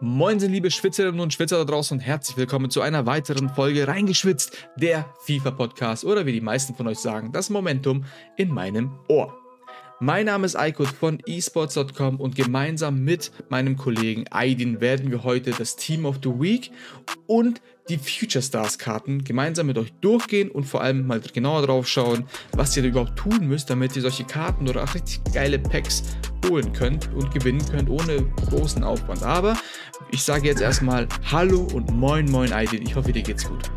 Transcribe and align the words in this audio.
Moin, 0.00 0.38
sind 0.38 0.52
liebe 0.52 0.70
Schwitzerinnen 0.70 1.20
und 1.20 1.32
Schwitzer 1.32 1.56
da 1.56 1.64
draußen 1.64 1.96
und 1.96 2.04
herzlich 2.04 2.36
willkommen 2.36 2.68
zu 2.68 2.82
einer 2.82 3.06
weiteren 3.06 3.48
Folge 3.48 3.88
Reingeschwitzt, 3.88 4.68
der 4.76 5.06
FIFA-Podcast 5.20 6.04
oder 6.04 6.26
wie 6.26 6.32
die 6.32 6.42
meisten 6.42 6.74
von 6.74 6.86
euch 6.86 6.98
sagen, 6.98 7.32
das 7.32 7.48
Momentum 7.48 8.04
in 8.36 8.52
meinem 8.52 8.90
Ohr. 9.08 9.45
Mein 9.98 10.26
Name 10.26 10.44
ist 10.44 10.56
Aykut 10.56 10.88
von 10.88 11.20
esports.com 11.26 12.20
und 12.20 12.36
gemeinsam 12.36 13.02
mit 13.02 13.32
meinem 13.48 13.78
Kollegen 13.78 14.26
Aydin 14.30 14.82
werden 14.82 15.10
wir 15.10 15.24
heute 15.24 15.52
das 15.52 15.74
Team 15.74 16.04
of 16.04 16.16
the 16.22 16.28
Week 16.28 16.70
und 17.26 17.62
die 17.88 17.96
Future 17.96 18.42
Stars 18.42 18.78
Karten 18.78 19.24
gemeinsam 19.24 19.68
mit 19.68 19.78
euch 19.78 19.94
durchgehen 20.02 20.50
und 20.50 20.64
vor 20.64 20.82
allem 20.82 21.06
mal 21.06 21.20
genauer 21.20 21.66
drauf 21.66 21.88
schauen, 21.88 22.26
was 22.52 22.76
ihr 22.76 22.84
überhaupt 22.84 23.16
tun 23.16 23.48
müsst, 23.48 23.70
damit 23.70 23.96
ihr 23.96 24.02
solche 24.02 24.24
Karten 24.24 24.68
oder 24.68 24.84
auch 24.84 24.94
richtig 24.94 25.22
geile 25.32 25.58
Packs 25.58 26.02
holen 26.46 26.74
könnt 26.74 27.10
und 27.14 27.32
gewinnen 27.32 27.64
könnt 27.70 27.88
ohne 27.88 28.22
großen 28.50 28.84
Aufwand. 28.84 29.22
Aber 29.22 29.56
ich 30.10 30.22
sage 30.22 30.46
jetzt 30.46 30.60
erstmal 30.60 31.08
Hallo 31.32 31.66
und 31.72 31.90
Moin 31.90 32.30
Moin 32.30 32.52
Aydin. 32.52 32.82
Ich 32.82 32.94
hoffe, 32.94 33.12
dir 33.12 33.22
geht's 33.22 33.48
gut. 33.48 33.70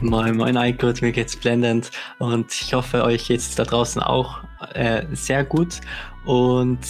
Moin 0.00 0.36
Moin 0.36 0.56
Aykut, 0.56 1.02
mir 1.02 1.12
geht's 1.12 1.36
blendend 1.36 1.92
und 2.18 2.52
ich 2.52 2.74
hoffe, 2.74 3.04
euch 3.04 3.28
geht's 3.28 3.54
da 3.54 3.62
draußen 3.62 4.02
auch 4.02 4.42
äh, 4.74 5.06
sehr 5.12 5.44
gut 5.44 5.80
und 6.24 6.80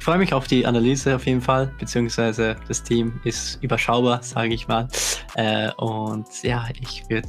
ich 0.00 0.04
freue 0.04 0.16
mich 0.16 0.32
auf 0.32 0.46
die 0.46 0.64
Analyse 0.64 1.14
auf 1.14 1.26
jeden 1.26 1.42
Fall, 1.42 1.74
beziehungsweise 1.78 2.56
das 2.66 2.82
Team 2.82 3.20
ist 3.24 3.62
überschaubar, 3.62 4.22
sage 4.22 4.54
ich 4.54 4.66
mal. 4.66 4.88
Äh, 5.34 5.70
und 5.76 6.26
ja, 6.42 6.66
ich 6.80 7.04
würde 7.10 7.28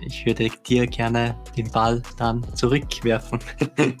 ich 0.00 0.24
würde 0.24 0.48
dir 0.66 0.86
gerne 0.86 1.36
den 1.54 1.70
Ball 1.70 2.02
dann 2.16 2.42
zurückwerfen. 2.56 3.40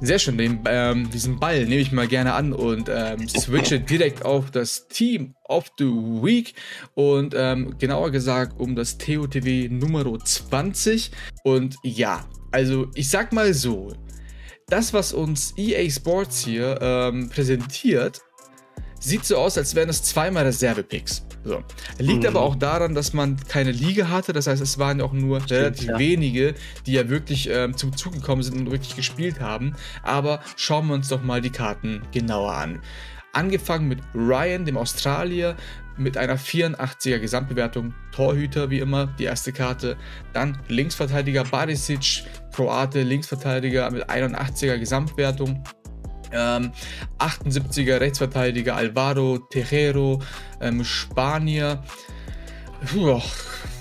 Sehr 0.00 0.18
schön, 0.18 0.36
den, 0.36 0.60
ähm, 0.66 1.10
diesen 1.10 1.38
Ball 1.38 1.64
nehme 1.64 1.80
ich 1.80 1.92
mal 1.92 2.08
gerne 2.08 2.34
an 2.34 2.52
und 2.52 2.88
ähm, 2.88 3.28
switche 3.28 3.80
direkt 3.80 4.24
auf 4.24 4.50
das 4.50 4.88
Team 4.88 5.34
of 5.44 5.70
the 5.78 5.86
Week 5.86 6.54
und 6.94 7.34
ähm, 7.36 7.76
genauer 7.78 8.10
gesagt 8.10 8.58
um 8.58 8.74
das 8.74 8.98
TOTW 8.98 9.68
Nummer 9.68 10.18
20. 10.18 11.10
Und 11.42 11.76
ja, 11.82 12.24
also 12.50 12.88
ich 12.94 13.08
sag 13.08 13.32
mal 13.32 13.52
so, 13.54 13.92
das, 14.68 14.92
was 14.92 15.12
uns 15.12 15.54
EA 15.56 15.88
Sports 15.90 16.44
hier 16.44 16.78
ähm, 16.80 17.30
präsentiert, 17.30 18.20
sieht 19.00 19.24
so 19.24 19.36
aus, 19.36 19.56
als 19.56 19.74
wären 19.74 19.88
es 19.88 20.02
zweimal 20.02 20.44
Reserve-Picks. 20.44 21.24
So. 21.44 21.62
Liegt 21.98 22.22
mhm. 22.22 22.28
aber 22.28 22.42
auch 22.42 22.56
daran, 22.56 22.94
dass 22.94 23.12
man 23.12 23.36
keine 23.48 23.72
Liga 23.72 24.08
hatte. 24.08 24.32
Das 24.32 24.46
heißt, 24.46 24.60
es 24.60 24.78
waren 24.78 25.00
auch 25.00 25.12
nur 25.12 25.40
Stimmt, 25.40 25.60
relativ 25.60 25.88
ja. 25.88 25.98
wenige, 25.98 26.54
die 26.84 26.92
ja 26.92 27.08
wirklich 27.08 27.48
ähm, 27.50 27.76
zum 27.76 27.96
Zug 27.96 28.12
gekommen 28.12 28.42
sind 28.42 28.58
und 28.58 28.70
wirklich 28.70 28.96
gespielt 28.96 29.40
haben. 29.40 29.74
Aber 30.02 30.40
schauen 30.56 30.88
wir 30.88 30.94
uns 30.94 31.08
doch 31.08 31.22
mal 31.22 31.40
die 31.40 31.50
Karten 31.50 32.02
genauer 32.12 32.52
an. 32.52 32.82
Angefangen 33.32 33.88
mit 33.88 34.00
Ryan, 34.14 34.64
dem 34.64 34.76
Australier, 34.76 35.56
mit 35.96 36.16
einer 36.16 36.38
84er 36.38 37.18
Gesamtbewertung. 37.18 37.94
Torhüter 38.12 38.70
wie 38.70 38.78
immer, 38.78 39.06
die 39.18 39.24
erste 39.24 39.52
Karte. 39.52 39.96
Dann 40.32 40.58
Linksverteidiger 40.68 41.44
Barisic, 41.44 42.24
Kroate, 42.52 43.02
Linksverteidiger 43.02 43.90
mit 43.90 44.08
81er 44.08 44.78
Gesamtwertung. 44.78 45.62
Ähm, 46.32 46.72
78er 47.18 48.00
Rechtsverteidiger 48.00 48.76
Alvaro 48.76 49.38
Tejero, 49.50 50.20
ähm, 50.60 50.84
Spanier. 50.84 51.82
Puh, 52.86 53.20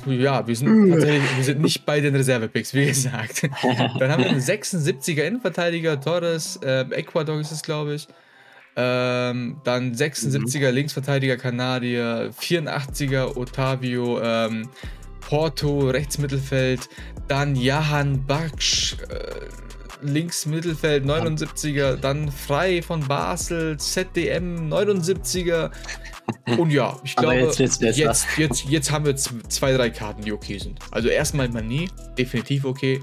ja, 0.08 0.48
wir 0.48 0.56
sind 0.56 0.89
tatsächlich 0.89 1.38
wir 1.38 1.44
sind 1.44 1.61
nicht 1.61 1.86
bei 1.86 2.00
den 2.00 2.16
Reservepicks, 2.16 2.73
wie 2.73 2.86
gesagt. 2.86 3.44
Dann 4.00 4.11
haben 4.11 4.23
wir 4.23 4.30
einen 4.30 4.39
76er 4.39 5.23
Innenverteidiger, 5.23 6.00
Torres, 6.00 6.58
äh, 6.64 6.86
Ecuador 6.92 7.39
ist 7.39 7.52
es, 7.52 7.61
glaube 7.61 7.95
ich. 7.95 8.08
Ähm, 8.80 9.58
dann 9.64 9.94
76er 9.95 10.70
mhm. 10.70 10.75
Linksverteidiger 10.75 11.36
Kanadier, 11.36 12.31
84er 12.39 13.36
Otavio 13.36 14.22
ähm, 14.22 14.70
Porto, 15.20 15.89
Rechtsmittelfeld, 15.89 16.88
dann 17.27 17.55
Jahan 17.55 18.26
Baksch, 18.27 18.98
äh, 19.10 19.77
Linksmittelfeld 20.02 21.05
79er, 21.05 21.95
dann 21.95 22.31
Frei 22.31 22.81
von 22.81 23.02
Basel, 23.08 23.77
ZDM 23.77 24.71
79er. 24.71 25.71
Und 26.58 26.71
ja, 26.71 26.99
ich 27.03 27.15
glaube, 27.15 27.35
jetzt, 27.35 27.59
jetzt, 27.59 27.81
jetzt, 28.37 28.65
jetzt, 28.65 28.91
haben 28.91 29.05
wir 29.05 29.15
zwei, 29.15 29.73
drei 29.73 29.89
Karten, 29.89 30.21
die 30.23 30.31
okay 30.31 30.58
sind. 30.58 30.80
Also 30.91 31.08
erstmal 31.08 31.49
Mani, 31.49 31.89
definitiv 32.17 32.65
okay. 32.65 33.02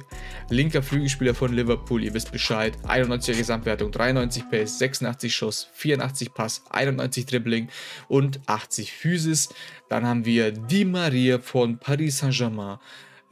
Linker 0.51 0.83
Flügelspieler 0.83 1.35
von 1.35 1.53
Liverpool, 1.53 2.03
ihr 2.03 2.13
wisst 2.15 2.33
Bescheid. 2.33 2.75
91er 2.87 3.35
Gesamtwertung, 3.35 3.91
93 3.91 4.49
Pace, 4.51 4.79
86 4.79 5.35
Schuss, 5.35 5.69
84 5.73 6.35
Pass, 6.35 6.65
91 6.71 7.27
Dribbling 7.27 7.69
und 8.09 8.41
80 8.47 8.93
Physis. 8.93 9.49
Dann 9.89 10.07
haben 10.07 10.25
wir 10.25 10.53
Di 10.53 10.85
Maria 10.85 11.39
von 11.39 11.79
Paris 11.79 12.19
Saint-Germain 12.19 12.79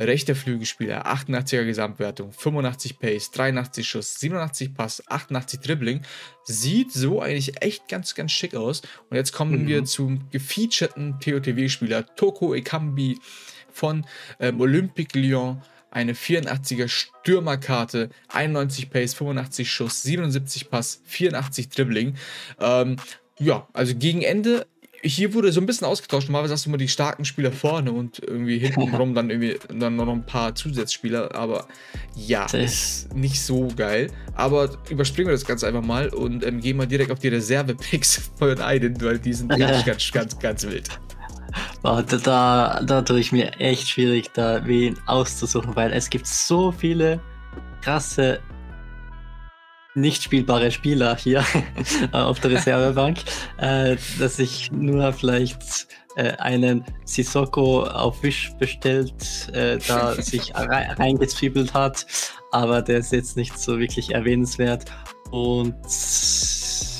rechter 0.03 0.35
Flügelspieler, 0.35 1.07
88er 1.07 1.65
Gesamtwertung, 1.65 2.33
85 2.33 2.99
Pace, 2.99 3.31
83 3.31 3.89
Schuss, 3.89 4.21
87 4.21 4.75
Pass, 4.75 5.03
88 5.07 5.61
Dribbling. 5.61 6.03
Sieht 6.45 6.93
so 6.93 7.21
eigentlich 7.21 7.63
echt 7.63 7.89
ganz, 7.89 8.15
ganz 8.15 8.33
schick 8.33 8.55
aus. 8.55 8.83
Und 9.11 9.17
jetzt 9.17 9.33
kommen 9.33 9.63
mhm. 9.63 9.67
wir 9.69 9.85
zum 9.85 10.29
gefeaturten 10.31 11.19
TOTW-Spieler 11.21 12.15
Toko 12.17 12.55
Ekambi 12.55 13.19
von 13.73 14.07
ähm, 14.41 14.61
Olympique 14.61 15.19
Lyon. 15.19 15.63
Eine 15.91 16.15
84er 16.15 16.89
Stürmerkarte, 16.89 18.09
91 18.29 18.89
Pace, 18.91 19.13
85 19.15 19.71
Schuss, 19.71 20.03
77 20.03 20.71
Pass, 20.71 21.03
84 21.05 21.69
Dribbling. 21.69 22.17
Ähm, 22.59 22.97
ja, 23.39 23.69
also 23.75 23.95
gegen 23.95 24.23
Ende 24.23 24.67
hier 25.03 25.35
wurde 25.35 25.53
so 25.53 25.61
ein 25.61 25.67
bisschen 25.67 25.87
ausgetauscht. 25.87 26.29
Normalerweise 26.29 26.55
hast 26.55 26.67
du 26.67 26.71
immer 26.71 26.79
die 26.79 26.89
starken 26.89 27.25
Spieler 27.25 27.51
vorne 27.51 27.93
und 27.93 28.21
irgendwie 28.21 28.59
hintenrum 28.59 29.15
dann 29.15 29.31
irgendwie 29.31 29.59
dann 29.69 29.97
noch 29.97 30.09
ein 30.09 30.25
paar 30.25 30.55
Zusatzspieler. 30.55 31.35
Aber 31.35 31.67
ja, 32.15 32.43
das 32.43 32.55
ist 32.55 33.15
nicht 33.15 33.43
so 33.43 33.69
geil. 33.77 34.11
Aber 34.35 34.71
überspringen 34.89 35.29
wir 35.29 35.33
das 35.33 35.45
Ganze 35.45 35.67
einfach 35.67 35.83
mal 35.83 36.09
und 36.09 36.47
ähm, 36.47 36.61
gehen 36.61 36.77
mal 36.77 36.87
direkt 36.87 37.11
auf 37.11 37.19
die 37.19 37.29
Reserve-Picks 37.29 38.31
von 38.39 38.61
Aiden, 38.61 39.01
weil 39.01 39.19
die 39.19 39.33
sind 39.33 39.51
wirklich 39.51 39.85
ganz, 39.85 40.11
ganz, 40.13 40.39
ganz 40.39 40.65
wild. 40.65 40.89
Da, 41.83 42.03
da, 42.03 42.81
da 42.83 43.03
tue 43.03 43.21
ich 43.21 43.33
mir 43.33 43.53
echt 43.61 43.89
schwierig, 43.89 44.31
da 44.33 44.65
wen 44.65 44.97
auszusuchen, 45.07 45.75
weil 45.77 45.93
es 45.93 46.09
gibt 46.09 46.27
so 46.27 46.73
viele 46.73 47.21
krasse 47.83 48.41
nicht 49.95 50.23
spielbare 50.23 50.71
Spieler 50.71 51.17
hier 51.17 51.45
auf 52.13 52.41
der 52.41 52.53
Reservebank, 52.53 53.19
äh, 53.59 53.97
dass 54.19 54.39
ich 54.39 54.73
nur 54.73 55.13
vielleicht 55.13 55.89
äh, 56.17 56.33
einen 56.39 56.85
Sissoko 57.05 57.85
auf 57.85 58.23
Wisch 58.23 58.53
bestellt, 58.59 59.51
äh, 59.53 59.79
da 59.87 60.15
sich 60.23 60.55
reingezwiebelt 60.55 61.75
hat, 61.75 62.07
aber 62.51 62.83
der 62.83 62.99
ist 62.99 63.13
jetzt 63.13 63.37
nicht 63.37 63.59
so 63.59 63.79
wirklich 63.79 64.13
erwähnenswert. 64.13 64.85
Und 65.31 65.75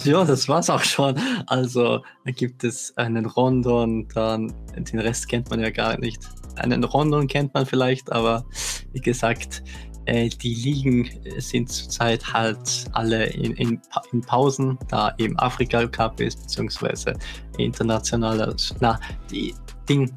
ja, 0.05 0.25
das 0.25 0.49
war's 0.49 0.71
auch 0.71 0.83
schon. 0.83 1.17
Also 1.47 2.03
da 2.25 2.31
gibt 2.31 2.65
es 2.65 2.97
einen 2.97 3.27
Rondon, 3.27 4.09
dann 4.15 4.53
den 4.77 4.99
Rest 4.99 5.29
kennt 5.29 5.51
man 5.51 5.61
ja 5.61 5.71
gar 5.71 5.99
nicht. 5.99 6.23
Einen 6.57 6.85
Rondon 6.85 7.29
kennt 7.29 7.55
man 7.55 7.67
vielleicht, 7.67 8.11
aber 8.11 8.45
wie 8.93 9.01
gesagt, 9.01 9.63
äh, 10.07 10.29
die 10.29 10.55
Ligen 10.55 11.11
sind 11.39 11.71
zurzeit 11.71 12.33
halt 12.33 12.87
alle 12.93 13.27
in, 13.27 13.53
in, 13.53 13.81
in, 14.13 14.21
Pausen, 14.21 14.79
da 14.89 15.15
eben 15.19 15.39
Afrika 15.39 15.87
Cup 15.87 16.21
ist, 16.21 16.43
beziehungsweise 16.43 17.15
internationaler, 17.59 18.55
na, 18.81 18.99
die 19.31 19.55
Ding, 19.89 20.11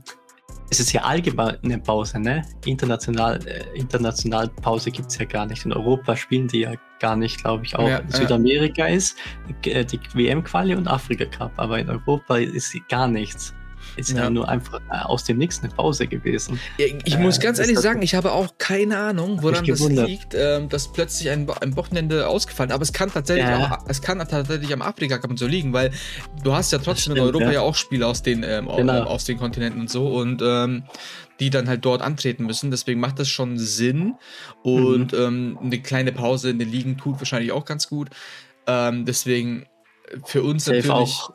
es 0.69 0.79
ist 0.79 0.94
ja 0.94 1.01
allgemein 1.01 1.57
eine 1.63 1.78
Pause, 1.78 2.19
ne? 2.19 2.44
International, 2.66 3.40
äh, 3.45 3.63
international 3.75 4.47
Pause 4.62 4.91
gibt 4.91 5.12
es 5.12 5.18
ja 5.18 5.25
gar 5.25 5.45
nicht. 5.45 5.66
In 5.66 5.74
Europa 5.74 6.16
spielen 6.16 6.47
die 6.47 6.62
ja 6.62 6.74
gar 7.00 7.16
nicht, 7.16 7.41
glaube 7.41 7.63
ich, 7.66 7.75
auch. 7.75 7.88
Ja, 7.88 8.01
Südamerika 8.07 8.88
ja. 8.88 8.95
ist 8.95 9.18
äh, 9.63 9.85
die 9.85 10.00
WM-Quali 10.13 10.75
und 10.75 10.88
Afrika 10.88 11.25
Cup, 11.25 11.51
aber 11.57 11.80
in 11.80 11.89
Europa 11.89 12.38
ist 12.38 12.75
gar 12.89 13.07
nichts 13.07 13.54
ist 13.96 14.12
ja. 14.12 14.24
ja 14.24 14.30
nur 14.30 14.48
einfach 14.48 14.82
äh, 14.92 14.98
aus 15.04 15.24
dem 15.24 15.38
Nix 15.38 15.60
eine 15.60 15.70
Pause 15.70 16.08
gewesen. 16.08 16.60
Ja, 16.78 16.86
ich 17.04 17.16
äh, 17.16 17.20
muss 17.20 17.40
ganz 17.40 17.60
ehrlich 17.60 17.80
sagen, 17.80 18.02
ich 18.02 18.16
habe 18.16 18.32
auch 18.32 18.58
keine 18.58 18.98
Ahnung, 18.98 19.42
woran 19.42 19.66
das 19.66 19.80
liegt, 19.88 20.34
äh, 20.34 20.66
dass 20.68 20.92
plötzlich 20.92 21.30
ein, 21.30 21.50
ein 21.62 21.76
Wochenende 21.76 22.28
ausgefallen 22.28 22.70
ist. 22.70 22.76
Aber 22.76 22.84
es 22.84 22.94
kann 22.94 23.12
tatsächlich 23.12 23.48
ja. 23.48 23.80
auch, 23.80 23.86
es 23.88 24.02
kann 24.02 24.20
tatsächlich 24.20 24.72
am 24.74 24.82
Afrika 24.82 25.18
Cup 25.18 25.38
so 25.38 25.48
liegen, 25.48 25.74
weil 25.74 25.92
du 26.44 26.54
hast 26.54 26.72
ja 26.72 26.78
trotzdem 26.78 27.14
stimmt, 27.14 27.18
in 27.18 27.24
Europa 27.24 27.52
ja. 27.52 27.62
auch 27.62 27.76
Spiele 27.76 28.08
aus 28.08 28.22
den, 28.22 28.44
ähm, 28.44 28.70
genau. 28.76 29.04
aus 29.04 29.26
den 29.26 29.38
Kontinenten 29.38 29.82
und 29.82 29.90
so 29.90 30.08
und 30.08 30.42
ähm, 30.42 30.84
die 31.40 31.50
dann 31.50 31.68
halt 31.68 31.84
dort 31.86 32.02
antreten 32.02 32.46
müssen. 32.46 32.72
Deswegen 32.72 33.00
macht 33.00 33.20
das 33.20 33.30
schon 33.30 33.58
Sinn. 33.58 34.16
Und 34.64 35.12
mhm. 35.12 35.20
ähm, 35.20 35.60
eine 35.62 35.82
kleine 35.82 36.12
Pause 36.12 36.50
in 36.50 36.60
den 36.60 36.70
Ligen 36.70 36.98
tut 36.98 37.20
wahrscheinlich 37.20 37.52
auch 37.52 37.66
ganz 37.66 37.90
gut. 37.90 38.10
Ähm, 38.68 39.06
deswegen 39.06 39.66
für 40.24 40.44
uns 40.44 40.66
Safe 40.66 40.78
natürlich. 40.78 40.92
Auch 40.92 41.34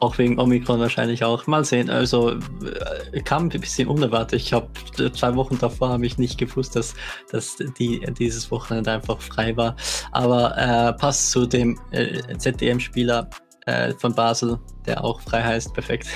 auch 0.00 0.18
wegen 0.18 0.38
Omikron 0.38 0.80
wahrscheinlich 0.80 1.24
auch. 1.24 1.46
Mal 1.46 1.64
sehen. 1.64 1.88
Also 1.90 2.32
äh, 2.32 3.20
kam 3.22 3.44
ein 3.44 3.48
bisschen 3.48 3.88
unerwartet. 3.88 4.40
Ich 4.40 4.52
habe 4.52 4.68
zwei 5.12 5.34
Wochen 5.36 5.58
davor 5.58 5.88
habe 5.88 6.06
ich 6.06 6.18
nicht 6.18 6.38
gewusst, 6.38 6.76
dass, 6.76 6.94
dass 7.30 7.56
die, 7.78 8.00
dieses 8.18 8.50
Wochenende 8.50 8.92
einfach 8.92 9.20
frei 9.20 9.56
war. 9.56 9.76
Aber 10.12 10.56
äh, 10.56 10.92
passt 10.94 11.30
zu 11.30 11.46
dem 11.46 11.78
äh, 11.92 12.36
ZDM-Spieler 12.36 13.28
äh, 13.66 13.92
von 13.94 14.14
Basel, 14.14 14.58
der 14.86 15.04
auch 15.04 15.20
frei 15.20 15.42
heißt, 15.42 15.74
perfekt. 15.74 16.08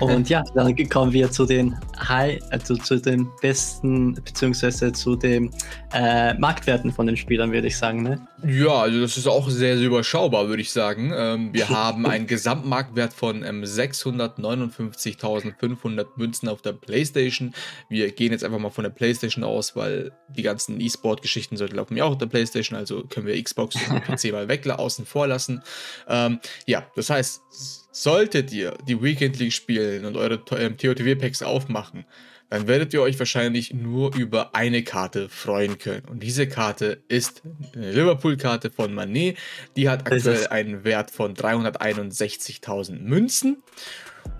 Und 0.00 0.28
ja, 0.28 0.42
dann 0.54 0.76
kommen 0.88 1.12
wir 1.12 1.30
zu 1.30 1.46
den 1.46 1.78
High, 2.08 2.40
also 2.50 2.76
zu 2.76 2.96
den 2.96 3.28
besten, 3.40 4.14
beziehungsweise 4.14 4.92
zu 4.92 5.14
den 5.16 5.50
äh, 5.92 6.34
Marktwerten 6.34 6.92
von 6.92 7.06
den 7.06 7.16
Spielern, 7.16 7.52
würde 7.52 7.68
ich 7.68 7.76
sagen. 7.76 8.02
Ne? 8.02 8.26
Ja, 8.46 8.82
also 8.82 9.00
das 9.00 9.16
ist 9.16 9.26
auch 9.26 9.50
sehr, 9.50 9.76
sehr 9.76 9.86
überschaubar, 9.86 10.46
würde 10.48 10.62
ich 10.62 10.70
sagen. 10.72 11.12
Ähm, 11.14 11.52
wir 11.52 11.68
haben 11.68 12.06
einen 12.06 12.26
Gesamtmarktwert 12.26 13.12
von 13.12 13.44
ähm, 13.44 13.62
659.500 13.64 16.06
Münzen 16.16 16.48
auf 16.48 16.62
der 16.62 16.72
PlayStation. 16.72 17.54
Wir 17.88 18.10
gehen 18.12 18.32
jetzt 18.32 18.44
einfach 18.44 18.58
mal 18.58 18.70
von 18.70 18.84
der 18.84 18.90
PlayStation 18.90 19.44
aus, 19.44 19.76
weil 19.76 20.12
die 20.28 20.42
ganzen 20.42 20.80
E-Sport-Geschichten 20.80 21.56
sollten 21.56 21.76
laufen 21.76 21.96
ja 21.96 22.04
auch 22.04 22.12
auf 22.12 22.18
der 22.18 22.26
PlayStation, 22.26 22.78
also 22.78 23.04
können 23.04 23.26
wir 23.26 23.42
Xbox 23.42 23.76
und 23.90 24.04
PC 24.04 24.32
mal 24.32 24.48
weg 24.48 24.70
außen 24.70 25.06
vor 25.06 25.26
lassen. 25.26 25.62
Ähm, 26.08 26.38
ja, 26.66 26.86
das 26.94 27.10
heißt, 27.10 27.42
solltet 27.92 28.52
ihr 28.52 28.76
die 28.86 29.00
Weekend 29.02 29.38
League 29.38 29.52
spielen 29.52 30.04
und 30.04 30.16
eure 30.16 30.42
ähm, 30.56 30.76
TOTW-Packs 30.76 31.42
aufmachen, 31.42 32.04
dann 32.50 32.66
werdet 32.66 32.92
ihr 32.92 33.00
euch 33.00 33.16
wahrscheinlich 33.18 33.72
nur 33.72 34.14
über 34.16 34.56
eine 34.56 34.82
Karte 34.82 35.28
freuen 35.28 35.78
können. 35.78 36.04
Und 36.06 36.22
diese 36.22 36.48
Karte 36.48 37.02
ist 37.06 37.42
eine 37.74 37.92
Liverpool-Karte 37.92 38.70
von 38.70 38.92
Manet. 38.92 39.38
Die 39.76 39.88
hat 39.88 40.10
aktuell 40.10 40.48
einen 40.48 40.82
Wert 40.82 41.12
von 41.12 41.34
361.000 41.34 42.98
Münzen. 42.98 43.62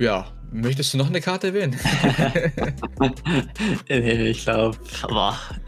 Ja, 0.00 0.26
möchtest 0.50 0.92
du 0.92 0.98
noch 0.98 1.08
eine 1.08 1.20
Karte 1.20 1.54
wählen? 1.54 1.78
ich 3.88 4.42
glaube, 4.42 4.76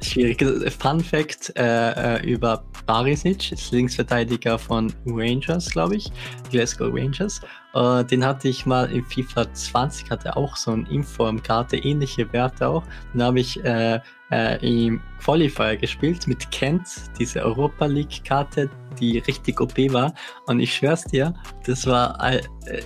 schwierig. 0.02 0.44
Fun 0.78 1.00
Fact 1.00 1.52
äh, 1.56 2.16
äh 2.16 2.26
über 2.26 2.64
Barisic, 2.86 3.52
Linksverteidiger 3.70 4.58
von 4.58 4.92
Rangers, 5.06 5.70
glaube 5.70 5.96
ich, 5.96 6.10
Glasgow 6.50 6.92
Rangers. 6.92 7.40
Uh, 7.74 8.02
den 8.02 8.24
hatte 8.24 8.48
ich 8.48 8.66
mal 8.66 8.90
in 8.92 9.04
FIFA 9.04 9.52
20, 9.52 10.10
hatte 10.10 10.36
auch 10.36 10.56
so 10.56 10.72
eine 10.72 10.88
Inform-Karte, 10.90 11.78
ähnliche 11.78 12.30
Werte 12.32 12.68
auch. 12.68 12.82
Dann 13.14 13.22
habe 13.22 13.40
ich 13.40 13.64
äh, 13.64 13.98
äh, 14.30 14.86
im 14.86 15.00
Qualifier 15.20 15.76
gespielt 15.76 16.26
mit 16.26 16.50
Kent, 16.50 16.86
diese 17.18 17.42
Europa 17.42 17.86
League-Karte, 17.86 18.68
die 19.00 19.18
richtig 19.18 19.60
OP 19.60 19.78
war. 19.92 20.12
Und 20.46 20.60
ich 20.60 20.74
schwör's 20.74 21.04
dir, 21.04 21.32
das 21.64 21.86
war 21.86 22.18
äh, 22.22 22.42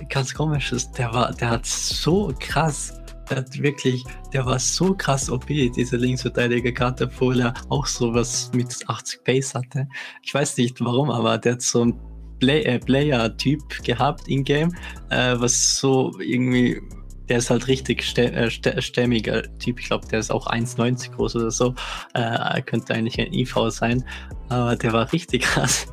ganz 0.09 0.33
komisch. 0.33 0.73
Der, 0.97 1.13
war, 1.13 1.33
der 1.33 1.49
hat 1.49 1.65
so 1.65 2.33
krass 2.39 2.93
der 3.29 3.37
hat 3.37 3.61
wirklich, 3.61 4.05
der 4.33 4.45
war 4.45 4.59
so 4.59 4.93
krass 4.93 5.29
OP, 5.29 5.47
diese 5.47 5.97
Linksverteidiger-Karte, 5.97 7.05
obwohl 7.05 7.41
er 7.41 7.53
auch 7.69 7.85
sowas 7.85 8.51
mit 8.53 8.73
80 8.87 9.23
Pace 9.23 9.53
hatte. 9.53 9.87
Ich 10.21 10.33
weiß 10.33 10.57
nicht 10.57 10.79
warum, 10.79 11.09
aber 11.09 11.37
der 11.37 11.53
hat 11.53 11.61
so 11.61 11.83
ein 11.83 11.99
Play 12.39 12.63
äh, 12.63 12.79
Player-Typ 12.79 13.83
gehabt 13.83 14.27
in-game, 14.27 14.73
äh, 15.09 15.35
was 15.37 15.77
so 15.77 16.11
irgendwie, 16.19 16.81
der 17.29 17.39
ist 17.39 17.49
halt 17.49 17.67
richtig 17.67 18.17
äh, 18.17 18.49
stämmiger 18.49 19.43
Typ. 19.59 19.79
Ich 19.79 19.87
glaube, 19.87 20.07
der 20.07 20.19
ist 20.19 20.31
auch 20.31 20.47
1,90 20.47 21.11
groß 21.11 21.35
oder 21.35 21.51
so. 21.51 21.73
Äh, 22.13 22.61
könnte 22.61 22.93
eigentlich 22.93 23.19
ein 23.19 23.33
IV 23.33 23.55
sein, 23.69 24.03
aber 24.49 24.75
der 24.75 24.93
war 24.93 25.11
richtig 25.11 25.43
krass. 25.43 25.87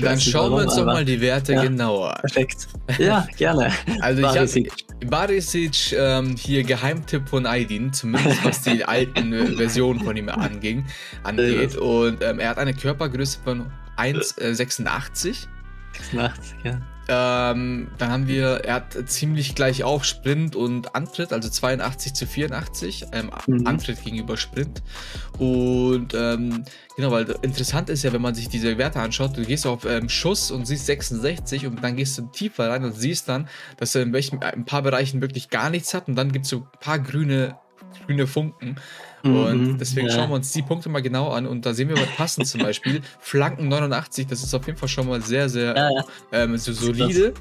Dann 0.00 0.18
schauen 0.18 0.52
warum, 0.52 0.58
wir 0.58 0.64
uns 0.64 0.76
doch 0.76 0.86
mal 0.86 1.04
die 1.04 1.20
Werte 1.20 1.52
ja, 1.52 1.62
genauer 1.62 2.14
an. 2.14 2.20
Perfekt. 2.20 2.68
Ja, 2.98 3.26
gerne. 3.36 3.70
Also 4.00 4.22
Barisic. 4.22 4.66
ich 4.66 4.86
habe 4.88 5.06
Barisic 5.06 5.92
ähm, 5.92 6.36
hier 6.36 6.62
Geheimtipp 6.62 7.28
von 7.28 7.46
Aydin, 7.46 7.92
zumindest 7.92 8.44
was 8.44 8.62
die 8.62 8.84
alten 8.86 9.56
Versionen 9.56 10.00
von 10.00 10.16
ihm 10.16 10.28
anging, 10.28 10.84
angeht. 11.22 11.76
Und 11.76 12.22
ähm, 12.22 12.38
er 12.38 12.50
hat 12.50 12.58
eine 12.58 12.74
Körpergröße 12.74 13.38
von 13.44 13.70
1,86 13.96 15.46
86, 15.94 16.56
ja. 16.64 16.80
Ähm, 17.06 17.88
dann 17.98 18.10
haben 18.10 18.28
wir, 18.28 18.64
er 18.64 18.74
hat 18.74 18.96
ziemlich 19.06 19.54
gleich 19.54 19.84
auf 19.84 20.04
Sprint 20.04 20.56
und 20.56 20.94
Antritt, 20.94 21.34
also 21.34 21.50
82 21.50 22.14
zu 22.14 22.26
84, 22.26 23.06
ähm, 23.12 23.30
mhm. 23.46 23.66
Antritt 23.66 24.02
gegenüber 24.02 24.38
Sprint. 24.38 24.82
Und 25.38 26.14
ähm, 26.14 26.64
genau, 26.96 27.10
weil 27.10 27.34
interessant 27.42 27.90
ist 27.90 28.04
ja, 28.04 28.12
wenn 28.14 28.22
man 28.22 28.34
sich 28.34 28.48
diese 28.48 28.78
Werte 28.78 29.00
anschaut, 29.00 29.36
du 29.36 29.44
gehst 29.44 29.66
auf 29.66 29.84
ähm, 29.84 30.08
Schuss 30.08 30.50
und 30.50 30.66
siehst 30.66 30.86
66 30.86 31.66
und 31.66 31.84
dann 31.84 31.96
gehst 31.96 32.16
du 32.16 32.22
tiefer 32.22 32.70
rein 32.70 32.84
und 32.84 32.92
siehst 32.92 33.28
dann, 33.28 33.48
dass 33.76 33.94
er 33.94 34.02
in, 34.02 34.12
welchen, 34.14 34.36
in 34.36 34.44
ein 34.44 34.64
paar 34.64 34.82
Bereichen 34.82 35.20
wirklich 35.20 35.50
gar 35.50 35.68
nichts 35.68 35.92
hat 35.92 36.08
und 36.08 36.16
dann 36.16 36.32
gibt 36.32 36.46
es 36.46 36.50
so 36.50 36.60
ein 36.60 36.80
paar 36.80 36.98
grüne, 36.98 37.58
grüne 38.06 38.26
Funken. 38.26 38.76
Und 39.24 39.72
mhm, 39.72 39.78
deswegen 39.78 40.08
ja. 40.08 40.14
schauen 40.14 40.28
wir 40.28 40.34
uns 40.34 40.52
die 40.52 40.62
Punkte 40.62 40.88
mal 40.90 41.00
genau 41.00 41.30
an. 41.30 41.46
Und 41.46 41.64
da 41.64 41.72
sehen 41.72 41.88
wir, 41.88 41.96
was 41.96 42.14
passend 42.16 42.46
zum 42.46 42.60
Beispiel. 42.60 43.00
Flanken 43.20 43.68
89, 43.68 44.26
das 44.26 44.42
ist 44.42 44.52
auf 44.54 44.66
jeden 44.66 44.78
Fall 44.78 44.88
schon 44.88 45.08
mal 45.08 45.22
sehr, 45.22 45.48
sehr 45.48 45.74
ja. 45.74 45.90
Ähm, 46.32 46.56
so 46.58 46.72
solide. 46.72 47.32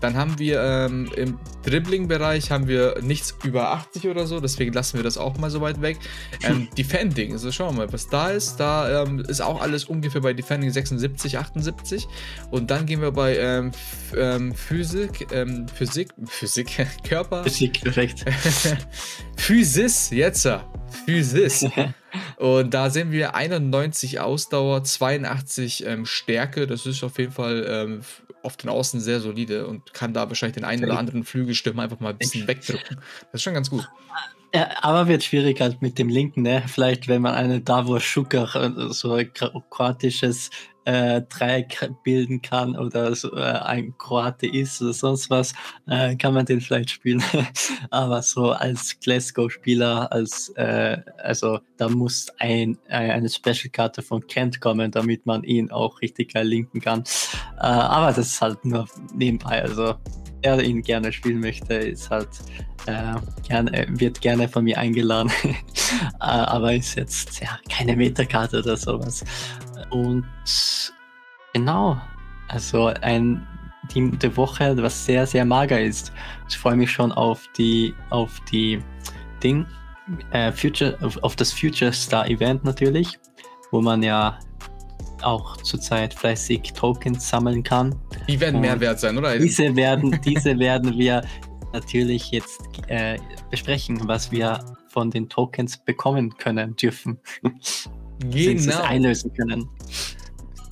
Dann 0.00 0.16
haben 0.16 0.38
wir 0.38 0.60
ähm, 0.62 1.10
im 1.16 1.38
Dribbling-Bereich 1.64 2.50
haben 2.50 2.68
wir 2.68 3.00
nichts 3.02 3.36
über 3.44 3.72
80 3.72 4.08
oder 4.08 4.26
so, 4.26 4.40
deswegen 4.40 4.72
lassen 4.72 4.96
wir 4.96 5.04
das 5.04 5.18
auch 5.18 5.36
mal 5.38 5.50
so 5.50 5.60
weit 5.60 5.82
weg. 5.82 5.98
Ähm, 6.42 6.68
Defending, 6.76 7.32
also 7.32 7.52
schauen 7.52 7.76
wir 7.76 7.86
mal, 7.86 7.92
was 7.92 8.08
da 8.08 8.30
ist. 8.30 8.56
Da 8.56 9.02
ähm, 9.02 9.20
ist 9.20 9.40
auch 9.40 9.60
alles 9.60 9.84
ungefähr 9.84 10.20
bei 10.20 10.32
Defending 10.32 10.70
76, 10.70 11.38
78. 11.38 12.08
Und 12.50 12.70
dann 12.70 12.86
gehen 12.86 13.00
wir 13.00 13.12
bei 13.12 13.36
ähm, 13.36 13.72
ähm 14.16 14.54
Physik, 14.54 15.28
ähm, 15.32 15.66
Physik, 15.68 16.10
Physik, 16.26 16.86
Körper. 17.08 17.44
Physik, 17.44 17.82
perfekt. 17.82 18.24
Physis, 19.36 20.10
jetzt. 20.10 20.48
Physis. 21.04 21.66
Und 22.36 22.74
da 22.74 22.90
sehen 22.90 23.12
wir 23.12 23.34
91 23.34 24.20
Ausdauer, 24.20 24.82
82 24.82 25.86
ähm, 25.86 26.06
Stärke. 26.06 26.66
Das 26.66 26.86
ist 26.86 27.04
auf 27.04 27.18
jeden 27.18 27.32
Fall 27.32 27.66
ähm, 27.68 28.00
auf 28.42 28.56
den 28.56 28.70
Außen 28.70 29.00
sehr 29.00 29.20
solide 29.20 29.66
und 29.66 29.92
kann 29.92 30.14
da 30.14 30.28
wahrscheinlich 30.28 30.54
den 30.54 30.64
einen 30.64 30.84
oder 30.84 30.98
anderen 30.98 31.24
Flügelstimme 31.24 31.82
einfach 31.82 32.00
mal 32.00 32.10
ein 32.10 32.18
bisschen 32.18 32.46
wegdrücken. 32.46 32.96
Das 32.96 33.34
ist 33.34 33.42
schon 33.42 33.54
ganz 33.54 33.70
gut. 33.70 33.88
Ja, 34.54 34.68
aber 34.82 35.06
wird 35.06 35.22
schwierig 35.22 35.60
halt 35.60 35.80
mit 35.80 35.98
dem 35.98 36.08
Linken, 36.08 36.42
ne? 36.42 36.64
Vielleicht, 36.66 37.06
wenn 37.06 37.22
man 37.22 37.34
eine 37.34 37.60
Davos 37.60 38.02
Schucker, 38.02 38.48
äh, 38.56 38.92
so 38.92 39.12
ein 39.12 39.32
kroatisches 39.32 40.50
äh, 40.84 41.22
Dreieck 41.22 41.90
bilden 42.04 42.42
kann 42.42 42.76
oder 42.76 43.14
so, 43.14 43.34
äh, 43.34 43.40
ein 43.40 43.96
Kroate 43.98 44.46
ist 44.46 44.80
oder 44.82 44.92
sonst 44.92 45.30
was, 45.30 45.52
äh, 45.88 46.16
kann 46.16 46.34
man 46.34 46.46
den 46.46 46.60
vielleicht 46.60 46.90
spielen. 46.90 47.22
Aber 47.90 48.22
so 48.22 48.50
als 48.50 48.98
Glasgow-Spieler, 49.00 50.10
als 50.12 50.50
äh, 50.56 50.98
also 51.18 51.60
da 51.76 51.88
muss 51.88 52.28
ein, 52.38 52.78
eine 52.88 53.28
Special-Karte 53.28 54.02
von 54.02 54.26
Kent 54.26 54.60
kommen, 54.60 54.90
damit 54.90 55.26
man 55.26 55.44
ihn 55.44 55.70
auch 55.70 56.00
richtig 56.00 56.34
geil 56.34 56.46
linken 56.46 56.80
kann. 56.80 57.04
Äh, 57.58 57.66
aber 57.66 58.08
das 58.08 58.28
ist 58.28 58.40
halt 58.40 58.64
nur 58.64 58.86
nebenbei. 59.14 59.62
Also 59.62 59.94
wer 60.42 60.62
ihn 60.62 60.82
gerne 60.82 61.12
spielen 61.12 61.40
möchte, 61.40 61.74
ist 61.74 62.10
halt 62.10 62.28
äh, 62.86 63.14
gerne, 63.46 63.86
wird 63.90 64.20
gerne 64.20 64.48
von 64.48 64.64
mir 64.64 64.78
eingeladen. 64.78 65.30
aber 66.18 66.74
ist 66.74 66.96
jetzt 66.96 67.40
ja 67.40 67.58
keine 67.68 67.96
Metakarte 67.96 68.60
oder 68.60 68.76
sowas. 68.76 69.24
Und 69.90 70.24
genau, 71.52 72.00
also 72.48 72.86
ein 72.86 73.46
Team 73.88 74.18
der 74.18 74.36
Woche, 74.36 74.76
was 74.82 75.04
sehr, 75.04 75.26
sehr 75.26 75.44
mager 75.44 75.80
ist. 75.80 76.12
Ich 76.48 76.56
freue 76.56 76.76
mich 76.76 76.90
schon 76.90 77.12
auf 77.12 77.46
die, 77.56 77.94
auf 78.10 78.40
die 78.50 78.82
Ding, 79.42 79.66
äh, 80.32 80.52
Future, 80.52 80.96
auf, 81.00 81.16
auf 81.22 81.36
das 81.36 81.52
Future 81.52 81.92
Star 81.92 82.28
Event 82.28 82.64
natürlich, 82.64 83.18
wo 83.70 83.80
man 83.80 84.02
ja 84.02 84.38
auch 85.22 85.56
zurzeit 85.58 86.14
fleißig 86.14 86.72
Tokens 86.72 87.28
sammeln 87.28 87.62
kann. 87.62 87.94
Die 88.28 88.40
werden 88.40 88.56
Und 88.56 88.62
mehr 88.62 88.80
wert 88.80 89.00
sein, 89.00 89.18
oder? 89.18 89.38
Diese 89.38 89.74
werden, 89.76 90.18
diese 90.24 90.58
werden 90.58 90.96
wir 90.96 91.22
natürlich 91.72 92.30
jetzt 92.30 92.60
äh, 92.88 93.18
besprechen, 93.50 94.00
was 94.08 94.32
wir 94.32 94.64
von 94.88 95.10
den 95.10 95.28
Tokens 95.28 95.78
bekommen 95.78 96.36
können 96.36 96.74
dürfen. 96.76 97.18
Genau. 98.28 98.82
einlösen 98.82 99.32
können. 99.34 99.68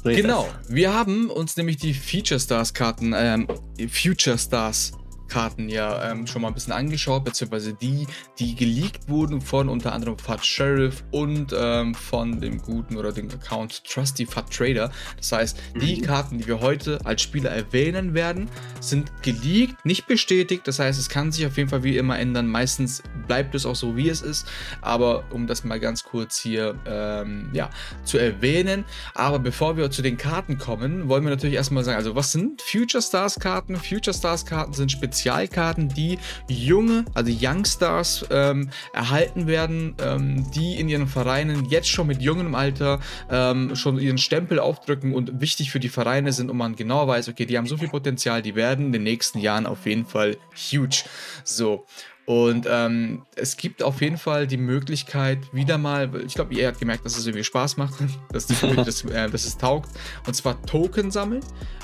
So 0.05 0.11
genau. 0.11 0.49
Wir 0.69 0.95
haben 0.95 1.31
uns 1.31 1.57
nämlich 1.57 1.77
die 1.79 1.95
Feature 1.95 2.39
Stars 2.39 2.73
Karten, 2.73 3.13
ähm, 3.17 3.49
Future 3.91 4.39
Stars 4.39 4.93
Karten 5.29 5.69
ja 5.69 6.11
ähm, 6.11 6.27
schon 6.27 6.43
mal 6.43 6.49
ein 6.49 6.55
bisschen 6.55 6.73
angeschaut, 6.73 7.25
beziehungsweise 7.25 7.75
die, 7.75 8.07
die 8.39 8.55
geleakt 8.55 9.09
wurden 9.09 9.41
von 9.41 9.69
unter 9.69 9.93
anderem 9.93 10.19
Fat 10.19 10.45
Sheriff 10.45 11.05
und 11.11 11.55
ähm, 11.57 11.95
von 11.95 12.41
dem 12.41 12.61
guten 12.61 12.97
oder 12.97 13.13
dem 13.13 13.31
Account 13.31 13.85
Trusty 13.85 14.27
Fat 14.27 14.51
Trader. 14.51 14.91
Das 15.17 15.33
heißt, 15.33 15.59
die 15.81 15.97
mhm. 15.97 16.03
Karten, 16.03 16.39
die 16.39 16.47
wir 16.47 16.61
heute 16.61 16.99
als 17.05 17.23
Spieler 17.23 17.51
erwähnen 17.51 18.15
werden, 18.15 18.49
sind 18.81 19.11
geleakt, 19.23 19.85
nicht 19.85 20.07
bestätigt. 20.07 20.67
Das 20.67 20.79
heißt, 20.79 20.99
es 20.99 21.09
kann 21.09 21.33
sich 21.33 21.47
auf 21.47 21.57
jeden 21.57 21.69
Fall 21.69 21.83
wie 21.83 21.97
immer 21.97 22.19
ändern. 22.19 22.47
Meistens 22.47 23.03
bleibt 23.27 23.55
es 23.55 23.67
auch 23.67 23.77
so, 23.77 23.97
wie 23.97 24.09
es 24.09 24.23
ist. 24.23 24.47
Aber 24.81 25.25
um 25.31 25.47
das 25.47 25.65
mal 25.65 25.81
ganz 25.81 26.05
kurz 26.05 26.39
hier 26.39 26.75
ähm, 26.87 27.51
ja, 27.53 27.71
zu 28.05 28.19
erwähnen. 28.19 28.85
Aber 29.15 29.39
bevor 29.39 29.77
wir 29.77 29.91
zu 29.91 30.03
den 30.03 30.17
Karten 30.17 30.59
kommen, 30.59 31.09
wollen 31.09 31.25
wir 31.25 31.31
natürlich 31.31 31.57
erstmal 31.57 31.85
sagen, 31.85 31.99
also 31.99 32.15
was 32.15 32.33
sind 32.33 32.63
Future 32.63 33.03
Stars 33.03 33.39
Karten? 33.39 33.77
Future 33.77 34.17
Stars 34.17 34.45
Karten 34.47 34.73
sind 34.73 34.91
Spezialkarten, 35.19 35.89
die 35.89 36.19
junge, 36.49 37.05
also 37.13 37.33
Young 37.33 37.65
Stars 37.65 38.25
ähm, 38.31 38.71
erhalten 38.93 39.49
werden, 39.49 39.97
ähm, 40.01 40.49
die 40.53 40.79
in 40.79 40.89
ihren 40.89 41.09
Vereinen 41.09 41.65
jetzt 41.65 41.89
schon 41.89 42.07
mit 42.07 42.23
jungem 42.23 42.55
Alter 42.55 43.01
ähm, 43.29 43.75
schon 43.75 43.99
ihren 43.99 44.19
Stempel 44.19 44.61
aufdrücken 44.61 45.15
und 45.15 45.41
wichtig 45.41 45.73
für 45.73 45.81
die 45.81 45.89
Vereine 45.89 46.33
sind 46.33 46.51
und 46.51 46.57
man 46.57 46.77
genau 46.77 47.09
weiß, 47.09 47.29
okay, 47.29 47.47
die 47.47 47.59
haben 47.59 47.67
so 47.67 47.77
viel 47.77 47.89
Potenzial, 47.89 48.43
die 48.43 48.55
werden 48.55 48.87
in 48.87 48.93
den 48.93 49.03
nächsten 49.03 49.41
Jahren 49.41 49.67
auf 49.67 49.87
jeden 49.87 50.07
Fall 50.07 50.37
huge. 50.55 51.03
So. 51.43 51.85
Und 52.29 52.67
ähm, 52.71 53.23
es 53.37 53.57
gibt 53.57 53.83
auf 53.83 54.03
jeden 54.03 54.19
Fall 54.19 54.47
die 54.47 54.59
Möglichkeit, 54.59 55.39
wieder 55.55 55.79
mal, 55.79 56.11
ich 56.27 56.35
glaube, 56.35 56.53
ihr 56.53 56.67
habt 56.67 56.79
gemerkt, 56.79 57.07
dass 57.07 57.17
es 57.17 57.27
irgendwie 57.27 57.43
Spaß 57.43 57.79
macht, 57.79 57.95
dass, 58.33 58.47
die, 58.47 58.55
dass, 58.77 59.03
äh, 59.05 59.31
dass 59.31 59.47
es 59.47 59.57
taugt, 59.57 59.89
und 60.27 60.35
zwar 60.35 60.61
Token 60.67 61.11
sammeln. 61.11 61.41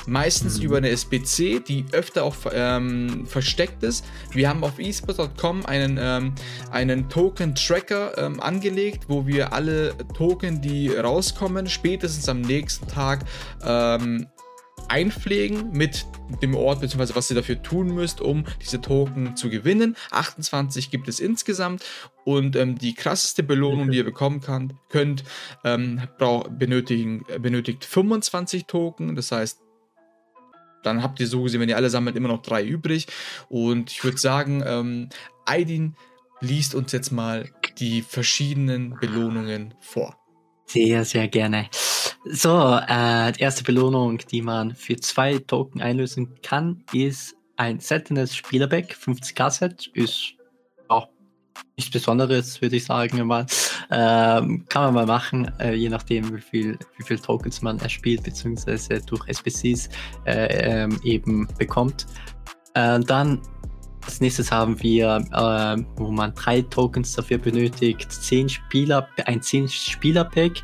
Meistens 0.07 0.59
mhm. 0.59 0.67
über 0.67 0.77
eine 0.77 0.91
SBC, 0.91 1.61
die 1.67 1.87
öfter 1.93 2.25
auch 2.25 2.37
ähm, 2.53 3.25
versteckt 3.25 3.83
ist. 3.83 4.05
Wir 4.33 4.51
haben 4.51 4.65
auf 4.65 4.79
esports.com 4.79 5.65
einen, 5.65 5.99
ähm, 5.99 6.35
einen 6.71 7.09
Token-Tracker 7.09 8.19
ähm, 8.19 8.39
angelegt, 8.39 9.05
wo 9.09 9.27
wir 9.27 9.55
alle 9.55 9.95
Token, 10.15 10.61
die 10.61 10.91
rauskommen, 10.91 11.71
spätestens 11.71 12.29
am 12.29 12.43
nächsten 12.43 12.87
Tag 12.87 13.25
ähm, 13.65 14.27
einpflegen 14.88 15.71
mit 15.73 16.07
dem 16.43 16.55
Ort, 16.55 16.81
beziehungsweise 16.81 17.14
was 17.14 17.31
ihr 17.31 17.37
dafür 17.37 17.62
tun 17.62 17.95
müsst, 17.95 18.21
um 18.21 18.45
diese 18.62 18.81
Token 18.81 19.37
zu 19.37 19.50
gewinnen. 19.50 19.97
28 20.11 20.91
gibt 20.91 21.09
es 21.09 21.21
insgesamt 21.21 21.85
und 22.25 22.57
ähm, 22.57 22.79
die 22.79 22.95
krasseste 22.95 23.43
Belohnung, 23.43 23.91
die 23.91 23.99
ihr 23.99 24.05
bekommen 24.05 24.41
kann, 24.41 24.79
könnt, 24.88 25.25
ähm, 25.64 26.03
benötigen, 26.50 27.25
äh, 27.29 27.38
benötigt 27.38 27.85
25 27.85 28.67
Token. 28.67 29.14
Das 29.14 29.33
heißt, 29.33 29.61
dann 30.83 31.03
habt 31.03 31.21
ihr 31.21 31.26
so 31.26 31.43
gesehen, 31.43 31.61
wenn 31.61 31.69
ihr 31.69 31.76
alle 31.76 31.91
sammelt, 31.91 32.17
immer 32.17 32.29
noch 32.29 32.43
drei 32.43 32.64
übrig. 32.64 33.07
Und 33.49 33.91
ich 33.91 34.05
würde 34.05 34.19
sagen, 34.19 34.62
ähm, 34.67 35.09
Aidin 35.47 35.97
liest 36.41 36.75
uns 36.75 36.93
jetzt 36.93 37.11
mal 37.11 37.50
die 37.79 38.03
verschiedenen 38.03 38.97
Belohnungen 39.00 39.75
vor. 39.81 40.17
Sehr, 40.67 41.05
sehr 41.05 41.29
gerne. 41.29 41.69
So, 42.26 42.78
äh, 42.88 43.33
die 43.33 43.40
erste 43.40 43.64
Belohnung, 43.64 44.19
die 44.31 44.40
man 44.40 44.75
für 44.75 44.97
zwei 44.97 45.38
Token 45.38 45.83
einlösen 45.83 46.40
kann, 46.43 46.83
ist 46.93 47.37
ein 47.57 47.81
seltenes 47.81 48.35
Spielerback. 48.35 48.97
50k-Set 48.97 49.88
ist 49.93 50.33
auch 50.88 51.09
nichts 51.76 51.93
Besonderes, 51.93 52.62
würde 52.62 52.76
ich 52.76 52.85
sagen. 52.87 53.26
Mal. 53.26 53.45
Ähm, 53.90 54.64
kann 54.71 54.85
man 54.85 54.95
mal 54.95 55.07
machen, 55.07 55.52
äh, 55.61 55.75
je 55.75 55.90
nachdem, 55.90 56.35
wie 56.35 56.40
viel, 56.40 56.78
wie 56.97 57.04
viel 57.04 57.19
Tokens 57.19 57.61
man 57.61 57.78
erspielt, 57.81 58.23
beziehungsweise 58.23 59.00
durch 59.02 59.28
SBCs 59.28 59.90
äh, 60.25 60.83
ähm, 60.83 60.99
eben 61.04 61.47
bekommt. 61.59 62.07
Äh, 62.73 63.00
dann 63.00 63.43
als 64.07 64.21
nächstes 64.21 64.50
haben 64.50 64.83
wir, 64.83 65.25
äh, 65.33 65.85
wo 65.97 66.11
man 66.11 66.35
drei 66.35 66.62
Tokens 66.62 67.12
dafür 67.12 67.38
benötigt, 67.38 68.11
10 68.11 68.49
Spieler, 68.49 69.09
ein 69.26 69.43
10 69.43 69.69
Spieler 69.69 70.25
Pack 70.25 70.62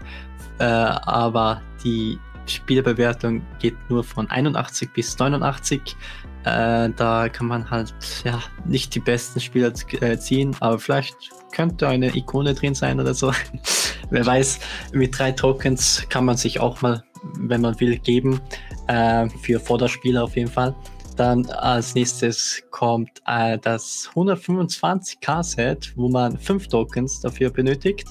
äh, 0.61 0.65
aber 0.65 1.63
die 1.83 2.19
Spielbewertung 2.47 3.43
geht 3.59 3.77
nur 3.89 4.05
von 4.05 4.29
81 4.31 4.93
bis 4.93 5.19
89. 5.19 5.97
Äh, 6.45 6.91
da 6.97 7.29
kann 7.29 7.47
man 7.47 7.71
halt 7.71 7.95
ja 8.25 8.43
nicht 8.65 8.95
die 8.95 9.01
besten 9.01 9.41
Spieler 9.41 9.73
äh, 10.01 10.19
ziehen, 10.19 10.55
aber 10.61 10.79
vielleicht 10.79 11.17
könnte 11.53 11.89
eine 11.89 12.15
Ikone 12.15 12.55
drin 12.55 12.75
sein 12.75 13.01
oder 13.01 13.15
so. 13.15 13.33
Wer 14.11 14.27
weiß, 14.27 14.59
mit 14.93 15.19
drei 15.19 15.33
Tokens 15.33 16.05
kann 16.09 16.25
man 16.25 16.37
sich 16.37 16.61
auch 16.61 16.81
mal, 16.83 17.03
wenn 17.39 17.61
man 17.61 17.79
will, 17.81 17.99
geben. 17.99 18.41
Äh, 18.89 19.29
für 19.43 19.61
Vorderspieler 19.61 20.25
auf 20.25 20.37
jeden 20.37 20.51
Fall. 20.51 20.75
Dann 21.17 21.47
als 21.47 21.95
nächstes 21.95 22.63
kommt 22.71 23.11
äh, 23.27 23.59
das 23.59 24.11
125k-Set, 24.15 25.93
wo 25.97 26.09
man 26.09 26.39
fünf 26.39 26.69
Tokens 26.69 27.21
dafür 27.21 27.51
benötigt. 27.51 28.07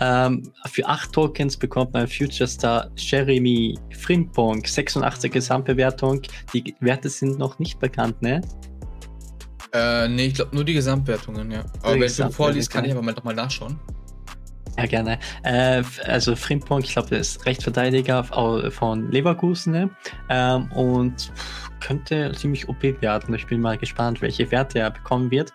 Ähm, 0.00 0.42
für 0.66 0.86
8 0.86 1.12
Tokens 1.12 1.56
bekommt 1.56 1.92
man 1.92 2.08
Future 2.08 2.48
Star 2.48 2.90
Jeremy 2.96 3.78
Frimpong, 3.98 4.64
86 4.64 5.32
Gesamtbewertung. 5.32 6.22
Die 6.54 6.74
Werte 6.80 7.08
sind 7.08 7.38
noch 7.38 7.58
nicht 7.58 7.78
bekannt, 7.78 8.20
ne? 8.22 8.40
Äh, 9.72 10.08
ne, 10.08 10.26
ich 10.26 10.34
glaube 10.34 10.54
nur 10.54 10.64
die 10.64 10.74
Gesamtwertungen, 10.74 11.50
ja. 11.50 11.64
Aber 11.82 11.98
wenn 11.98 12.12
du 12.14 12.30
vorliest, 12.30 12.70
kann 12.70 12.84
ich 12.84 12.92
aber 12.92 13.02
mal 13.02 13.12
nochmal 13.12 13.34
nachschauen. 13.34 13.78
Ja, 14.82 14.88
gerne. 14.88 15.18
Äh, 15.44 15.84
also 16.06 16.34
Frimpong, 16.34 16.80
ich 16.80 16.92
glaube, 16.92 17.08
der 17.10 17.20
ist 17.20 17.46
Rechtsverteidiger 17.46 18.24
von 18.24 19.12
Leverkusen 19.12 19.72
ne? 19.72 19.90
ähm, 20.28 20.72
und 20.72 21.32
könnte 21.78 22.32
ziemlich 22.32 22.68
OP 22.68 22.82
werden. 22.82 23.32
Ich 23.36 23.46
bin 23.46 23.60
mal 23.60 23.78
gespannt, 23.78 24.20
welche 24.22 24.50
Werte 24.50 24.80
er 24.80 24.90
bekommen 24.90 25.30
wird. 25.30 25.52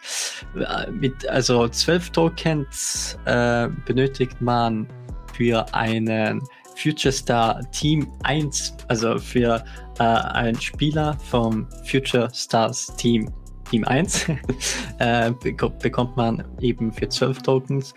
Äh, 0.56 0.90
mit, 0.92 1.28
also 1.28 1.68
12 1.68 2.12
Tokens 2.12 3.20
äh, 3.26 3.68
benötigt 3.86 4.40
man 4.40 4.88
für 5.34 5.66
einen 5.74 6.42
Future 6.78 7.12
Star 7.12 7.60
Team 7.72 8.08
1, 8.24 8.78
also 8.88 9.18
für 9.20 9.62
äh, 10.00 10.04
einen 10.04 10.60
Spieler 10.62 11.18
vom 11.30 11.68
Future 11.84 12.30
Stars 12.34 12.96
Team 12.96 13.30
Team 13.70 13.84
1 13.84 14.28
äh, 15.00 15.32
bekommt 15.32 16.16
man 16.16 16.44
eben 16.62 16.92
für 16.92 17.10
12 17.10 17.42
Tokens 17.42 17.94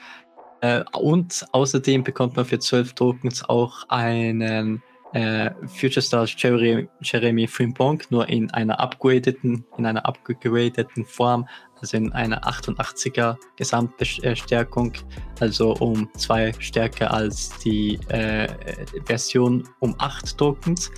äh, 0.61 0.83
und 0.93 1.47
außerdem 1.53 2.05
bekommt 2.05 2.37
man 2.37 2.45
für 2.45 2.59
12 2.59 2.95
Tokens 2.95 3.49
auch 3.49 3.89
einen 3.89 4.83
äh, 5.13 5.51
Future 5.67 6.03
Stars 6.03 6.35
Jeremy, 6.37 6.89
Jeremy 7.01 7.47
Frimpong, 7.47 8.03
nur 8.11 8.29
in 8.29 8.51
einer 8.51 8.79
upgradeten, 8.79 9.65
in 9.77 9.87
einer 9.87 10.07
upgradeten 10.07 11.05
Form, 11.05 11.49
also 11.81 11.97
in 11.97 12.13
einer 12.13 12.43
88er 12.45 13.37
Gesamtstärkung, 13.57 14.93
also 15.41 15.75
um 15.77 16.09
zwei 16.17 16.53
stärker 16.59 17.13
als 17.13 17.59
die 17.59 17.99
äh, 18.09 18.49
Version 19.07 19.69
um 19.81 19.95
8 19.99 20.37
Tokens. 20.37 20.91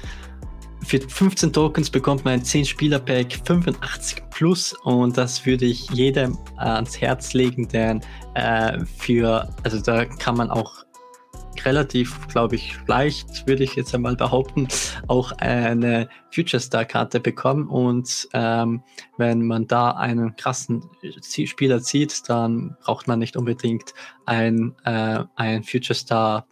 Für 0.84 1.00
15 1.00 1.52
Tokens 1.52 1.90
bekommt 1.90 2.24
man 2.24 2.34
ein 2.34 2.42
10-Spieler-Pack 2.42 3.40
85 3.44 4.22
plus 4.30 4.74
und 4.84 5.16
das 5.16 5.46
würde 5.46 5.64
ich 5.64 5.88
jedem 5.90 6.36
ans 6.56 7.00
Herz 7.00 7.32
legen, 7.34 7.68
denn 7.68 8.00
äh, 8.34 8.84
für, 8.98 9.48
also 9.62 9.80
da 9.80 10.04
kann 10.04 10.36
man 10.36 10.50
auch 10.50 10.84
relativ, 11.64 12.28
glaube 12.28 12.56
ich, 12.56 12.76
leicht, 12.86 13.46
würde 13.46 13.64
ich 13.64 13.74
jetzt 13.74 13.94
einmal 13.94 14.16
behaupten, 14.16 14.68
auch 15.08 15.32
eine 15.32 16.08
Future 16.30 16.60
Star 16.60 16.84
Karte 16.84 17.20
bekommen. 17.20 17.68
Und 17.68 18.28
ähm, 18.32 18.82
wenn 19.16 19.46
man 19.46 19.66
da 19.66 19.92
einen 19.92 20.34
krassen 20.36 20.82
Spieler 21.20 21.80
zieht, 21.80 22.28
dann 22.28 22.76
braucht 22.82 23.06
man 23.06 23.18
nicht 23.18 23.36
unbedingt 23.36 23.94
ein, 24.26 24.74
äh, 24.84 25.24
ein 25.36 25.62
Future 25.62 25.94
Star 25.94 26.46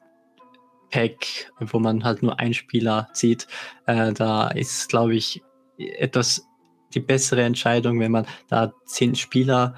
Pack, 0.90 1.52
wo 1.58 1.78
man 1.78 2.04
halt 2.04 2.22
nur 2.22 2.38
einen 2.38 2.54
Spieler 2.54 3.08
zieht. 3.12 3.46
Äh, 3.86 4.12
da 4.12 4.48
ist, 4.48 4.88
glaube 4.88 5.14
ich, 5.14 5.42
etwas 5.78 6.46
die 6.94 7.00
bessere 7.00 7.42
Entscheidung, 7.42 8.00
wenn 8.00 8.12
man 8.12 8.26
da 8.48 8.72
zehn 8.86 9.14
Spieler, 9.14 9.74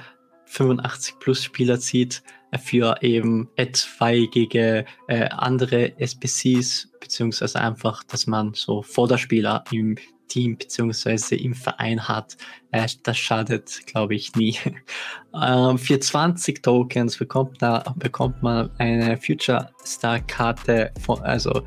85 0.46 1.18
plus 1.18 1.44
Spieler 1.44 1.78
zieht, 1.78 2.22
für 2.58 2.96
eben 3.00 3.48
etwaige 3.56 4.84
äh, 5.08 5.28
andere 5.30 5.98
SPCs, 5.98 6.90
beziehungsweise 7.00 7.60
einfach, 7.60 8.04
dass 8.04 8.26
man 8.26 8.52
so 8.54 8.82
Vorderspieler 8.82 9.64
im 9.70 9.96
Team 10.28 10.56
beziehungsweise 10.56 11.36
im 11.36 11.54
Verein 11.54 12.06
hat. 12.08 12.36
Äh, 12.70 12.88
das 13.02 13.18
schadet, 13.18 13.86
glaube 13.86 14.14
ich, 14.14 14.34
nie. 14.34 14.56
ähm, 15.34 15.78
für 15.78 16.00
20 16.00 16.62
Tokens 16.62 17.16
bekommt, 17.16 17.60
da, 17.60 17.84
bekommt 17.96 18.42
man 18.42 18.70
eine 18.78 19.16
Future 19.16 19.70
Star 19.84 20.20
Karte, 20.20 20.92
von, 21.00 21.20
also 21.22 21.62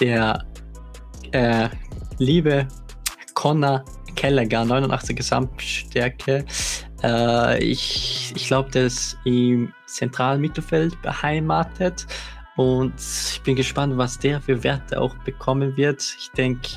der 0.00 0.44
äh, 1.32 1.68
liebe 2.18 2.66
Connor 3.34 3.84
Gallagher, 4.14 4.64
89 4.64 5.16
Gesamtstärke. 5.16 6.44
Äh, 7.02 7.62
ich 7.62 8.32
ich 8.34 8.46
glaube, 8.46 8.70
der 8.70 8.86
ist 8.86 9.18
im 9.24 9.72
zentralen 9.86 10.40
Mittelfeld 10.40 11.00
beheimatet 11.02 12.06
und 12.56 12.94
ich 12.98 13.40
bin 13.42 13.56
gespannt, 13.56 13.96
was 13.96 14.18
der 14.18 14.40
für 14.40 14.62
Werte 14.62 15.00
auch 15.00 15.14
bekommen 15.18 15.76
wird. 15.76 16.16
Ich 16.18 16.30
denke, 16.30 16.68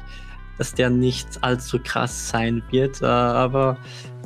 dass 0.60 0.74
der 0.74 0.92
nicht 0.92 1.28
allzu 1.42 1.80
krass 1.80 2.30
sein 2.30 2.62
wird, 2.70 3.02
äh, 3.02 3.06
aber 3.06 3.78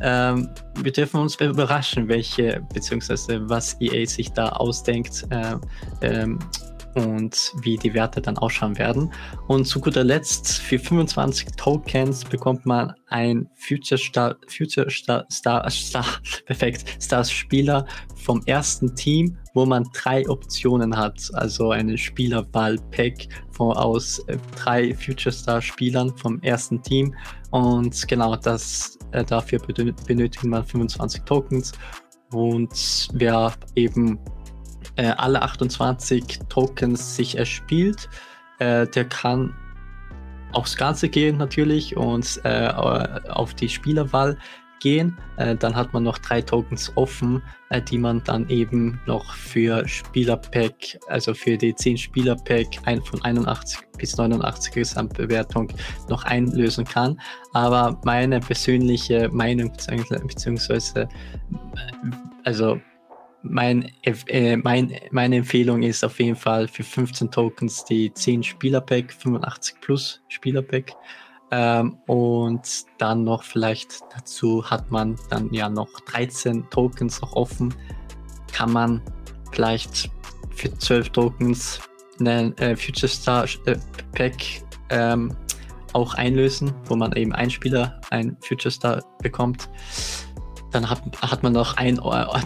ähm, 0.02 0.50
wir 0.82 0.92
dürfen 0.92 1.22
uns 1.22 1.36
überraschen, 1.36 2.10
welche, 2.10 2.62
beziehungsweise 2.74 3.48
was 3.48 3.80
EA 3.80 4.06
sich 4.06 4.32
da 4.34 4.50
ausdenkt. 4.50 5.25
Äh, 5.30 5.56
ähm, 6.02 6.40
und 6.96 7.54
wie 7.62 7.78
die 7.78 7.94
Werte 7.94 8.22
dann 8.22 8.38
ausschauen 8.38 8.78
werden. 8.78 9.12
Und 9.48 9.66
zu 9.66 9.80
guter 9.80 10.04
Letzt, 10.04 10.60
für 10.60 10.80
25 10.80 11.50
Tokens 11.58 12.24
bekommt 12.26 12.66
man 12.66 12.94
ein 13.08 13.50
Future 13.56 13.98
Star, 13.98 14.36
Future 14.48 14.90
Star, 14.90 15.26
Star, 15.32 15.70
Star, 15.70 16.06
perfekt, 16.46 16.86
Stars 17.02 17.32
Spieler 17.32 17.86
vom 18.16 18.42
ersten 18.46 18.96
Team, 18.96 19.38
wo 19.54 19.66
man 19.66 19.84
drei 19.94 20.28
Optionen 20.30 20.96
hat. 20.96 21.30
Also 21.34 21.72
eine 21.72 21.98
Spielerwahl-Pack 21.98 23.28
aus 23.60 24.20
äh, 24.28 24.38
drei 24.56 24.94
Future 24.94 25.34
Star 25.34 25.62
Spielern 25.62 26.16
vom 26.18 26.42
ersten 26.42 26.82
Team. 26.82 27.16
Und 27.52 28.08
genau 28.08 28.36
das, 28.36 28.98
äh, 29.12 29.24
dafür 29.24 29.60
benötigt 29.60 30.44
man 30.44 30.66
25 30.66 31.22
Tokens. 31.24 31.72
Und 32.32 33.10
wer 33.14 33.54
eben 33.76 34.20
äh, 34.96 35.08
alle 35.08 35.42
28 35.42 36.40
Tokens 36.50 37.16
sich 37.16 37.38
erspielt. 37.38 38.10
Äh, 38.60 38.88
der 38.88 39.06
kann 39.06 39.54
aufs 40.52 40.78
Ganze 40.78 41.10
gehen 41.10 41.38
natürlich 41.38 41.98
und 41.98 42.40
äh, 42.44 42.68
auf 42.68 43.54
die 43.56 43.70
Spielerwahl 43.70 44.38
gehen. 44.84 45.18
Äh, 45.38 45.56
dann 45.56 45.75
hat 45.75 45.94
man 45.94 46.04
noch 46.04 46.20
drei 46.20 46.42
Tokens 46.42 46.92
offen, 46.96 47.42
äh, 47.70 47.82
die 47.82 47.98
man 47.98 48.24
dann 48.24 48.48
eben 48.50 49.00
noch 49.08 49.34
für 49.34 49.88
Spielerpack, 49.88 51.00
also 51.08 51.34
für 51.34 51.58
die 51.58 51.74
10 51.74 51.98
Spielerpack 51.98 52.68
ein, 52.86 53.02
von 53.02 53.24
81 53.24 53.80
bis 53.98 54.18
89 54.18 54.74
Gesamtbewertung 54.74 55.70
noch 56.10 56.25
einlösen 56.25 56.86
kann. 56.86 57.20
Aber 57.54 58.00
meine 58.04 58.40
persönliche 58.42 59.30
Meinung 59.30 59.72
beziehungsweise 60.28 61.02
äh, 61.02 61.08
also 62.44 62.80
mein, 63.44 63.92
äh, 64.04 64.58
mein, 64.58 64.96
meine 65.12 65.38
Empfehlung 65.38 65.84
ist 65.84 66.04
auf 66.04 66.20
jeden 66.20 66.36
Fall 66.36 66.68
für 66.68 66.84
15 66.84 67.30
Tokens 67.30 67.84
die 67.86 68.12
10 68.14 68.44
Spielerpack, 68.44 69.14
85 69.14 69.82
plus 69.82 70.22
Spielerpack. 70.30 70.94
Ähm, 71.52 71.98
und 72.08 72.68
dann 72.98 73.24
noch 73.24 73.44
vielleicht 73.44 74.02
dazu 74.16 74.68
hat 74.68 74.90
man 74.90 75.18
dann 75.30 75.54
ja 75.54 75.70
noch 75.70 75.90
13 76.12 76.70
Tokens 76.70 77.22
noch 77.22 77.34
offen. 77.34 77.74
Kann 78.52 78.72
man 78.72 79.02
vielleicht 79.52 80.10
für 80.56 80.76
12 80.76 81.10
Tokens 81.10 81.80
einen 82.20 82.58
äh, 82.58 82.76
Future 82.76 83.10
Star 83.10 83.46
äh, 83.66 83.76
Pack 84.14 84.36
ähm, 84.90 85.36
auch 85.92 86.16
einlösen, 86.16 86.74
wo 86.86 86.96
man 86.96 87.12
eben 87.14 87.34
ein 87.34 87.50
Spieler, 87.50 88.00
ein 88.10 88.38
Future 88.42 88.72
Star 88.72 89.04
bekommt 89.22 89.70
dann 90.74 90.89
hat, 90.89 91.01
hat 91.22 91.44
man 91.44 91.53
noch 91.53 91.77
ein 91.77 92.00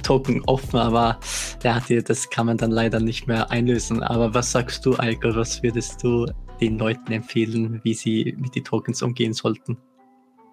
Token 0.04 0.44
offen, 0.46 0.80
aber 0.80 1.20
ja, 1.64 1.82
das 2.02 2.30
kann 2.30 2.46
man 2.46 2.58
dann 2.58 2.72
leider 2.72 3.00
nicht 3.00 3.28
mehr 3.28 3.50
einlösen. 3.52 4.04
Aber 4.04 4.34
was 4.34 4.52
sagst 4.52 4.86
du, 4.86 4.96
Alko? 4.96 5.36
Was 5.36 5.64
würdest 5.64 6.04
du 6.04 6.28
den 6.60 6.78
Leuten 6.78 7.12
empfehlen, 7.12 7.80
wie 7.84 7.94
sie 7.94 8.36
mit 8.38 8.56
den 8.56 8.64
Tokens 8.64 9.02
umgehen 9.02 9.34
sollten? 9.34 9.78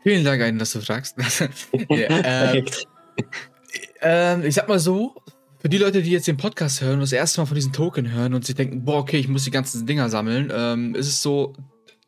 Vielen 0.02 0.24
Dank, 0.24 0.42
Aiden, 0.42 0.58
dass 0.58 0.72
du 0.72 0.80
fragst. 0.80 1.16
ja, 1.88 1.96
äh, 1.96 2.62
äh, 4.02 4.46
ich 4.46 4.54
sag 4.54 4.68
mal 4.68 4.78
so, 4.78 5.14
für 5.58 5.70
die 5.70 5.78
Leute, 5.78 6.02
die 6.02 6.10
jetzt 6.10 6.28
den 6.28 6.36
Podcast 6.36 6.82
hören 6.82 6.94
und 6.94 7.00
das 7.00 7.12
erste 7.12 7.40
Mal 7.40 7.46
von 7.46 7.54
diesen 7.54 7.72
Token 7.72 8.12
hören 8.12 8.34
und 8.34 8.44
sich 8.44 8.54
denken, 8.54 8.84
boah, 8.84 8.98
okay, 8.98 9.16
ich 9.16 9.28
muss 9.28 9.44
die 9.44 9.50
ganzen 9.50 9.86
Dinger 9.86 10.10
sammeln, 10.10 10.52
ähm, 10.54 10.94
ist 10.94 11.08
es 11.08 11.22
so, 11.22 11.54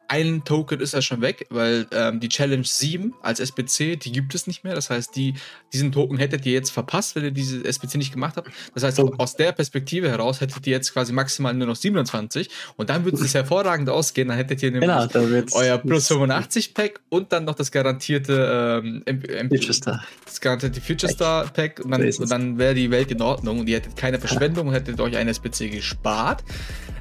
ein 0.08 0.44
Token 0.44 0.80
ist 0.80 0.94
ja 0.94 1.02
schon 1.02 1.20
weg, 1.20 1.46
weil 1.50 1.86
ähm, 1.92 2.20
die 2.20 2.28
Challenge 2.28 2.64
7 2.64 3.14
als 3.22 3.40
SBC, 3.40 3.96
die 3.96 4.12
gibt 4.12 4.34
es 4.34 4.46
nicht 4.46 4.64
mehr. 4.64 4.74
Das 4.74 4.90
heißt, 4.90 5.16
die, 5.16 5.34
diesen 5.72 5.92
Token 5.92 6.18
hättet 6.18 6.46
ihr 6.46 6.52
jetzt 6.52 6.70
verpasst, 6.70 7.16
wenn 7.16 7.24
ihr 7.24 7.30
diese 7.30 7.64
SBC 7.64 7.96
nicht 7.96 8.12
gemacht 8.12 8.36
habt. 8.36 8.50
Das 8.74 8.82
heißt, 8.82 8.98
oh. 9.00 9.14
aus 9.18 9.36
der 9.36 9.52
Perspektive 9.52 10.08
heraus 10.08 10.40
hättet 10.40 10.66
ihr 10.66 10.72
jetzt 10.72 10.92
quasi 10.92 11.12
maximal 11.12 11.54
nur 11.54 11.66
noch 11.66 11.76
27 11.76 12.48
und 12.76 12.90
dann 12.90 13.04
würde 13.04 13.16
es 13.18 13.34
hervorragend 13.34 13.88
ausgehen. 13.88 14.28
Dann 14.28 14.36
hättet 14.36 14.62
ihr 14.62 14.70
nämlich 14.70 14.90
genau, 15.12 15.46
euer 15.52 15.78
Plus 15.78 16.08
85 16.08 16.74
Pack 16.74 17.00
und 17.08 17.32
dann 17.32 17.44
noch 17.44 17.54
das 17.54 17.72
garantierte 17.72 18.82
ähm, 18.84 19.48
Future 19.48 19.72
Star. 19.72 20.04
Das 20.24 20.40
garantierte 20.40 20.80
Future 20.80 21.12
Star 21.12 21.46
Pack 21.48 21.80
und 21.84 21.90
dann, 21.90 22.10
dann 22.28 22.58
wäre 22.58 22.74
die 22.74 22.90
Welt 22.90 23.10
in 23.10 23.22
Ordnung 23.22 23.60
und 23.60 23.68
ihr 23.68 23.76
hättet 23.76 23.96
keine 23.96 24.18
Verschwendung 24.18 24.68
und 24.68 24.74
hättet 24.74 25.00
euch 25.00 25.16
ein 25.16 25.28
SBC 25.28 25.70
gespart. 25.70 26.44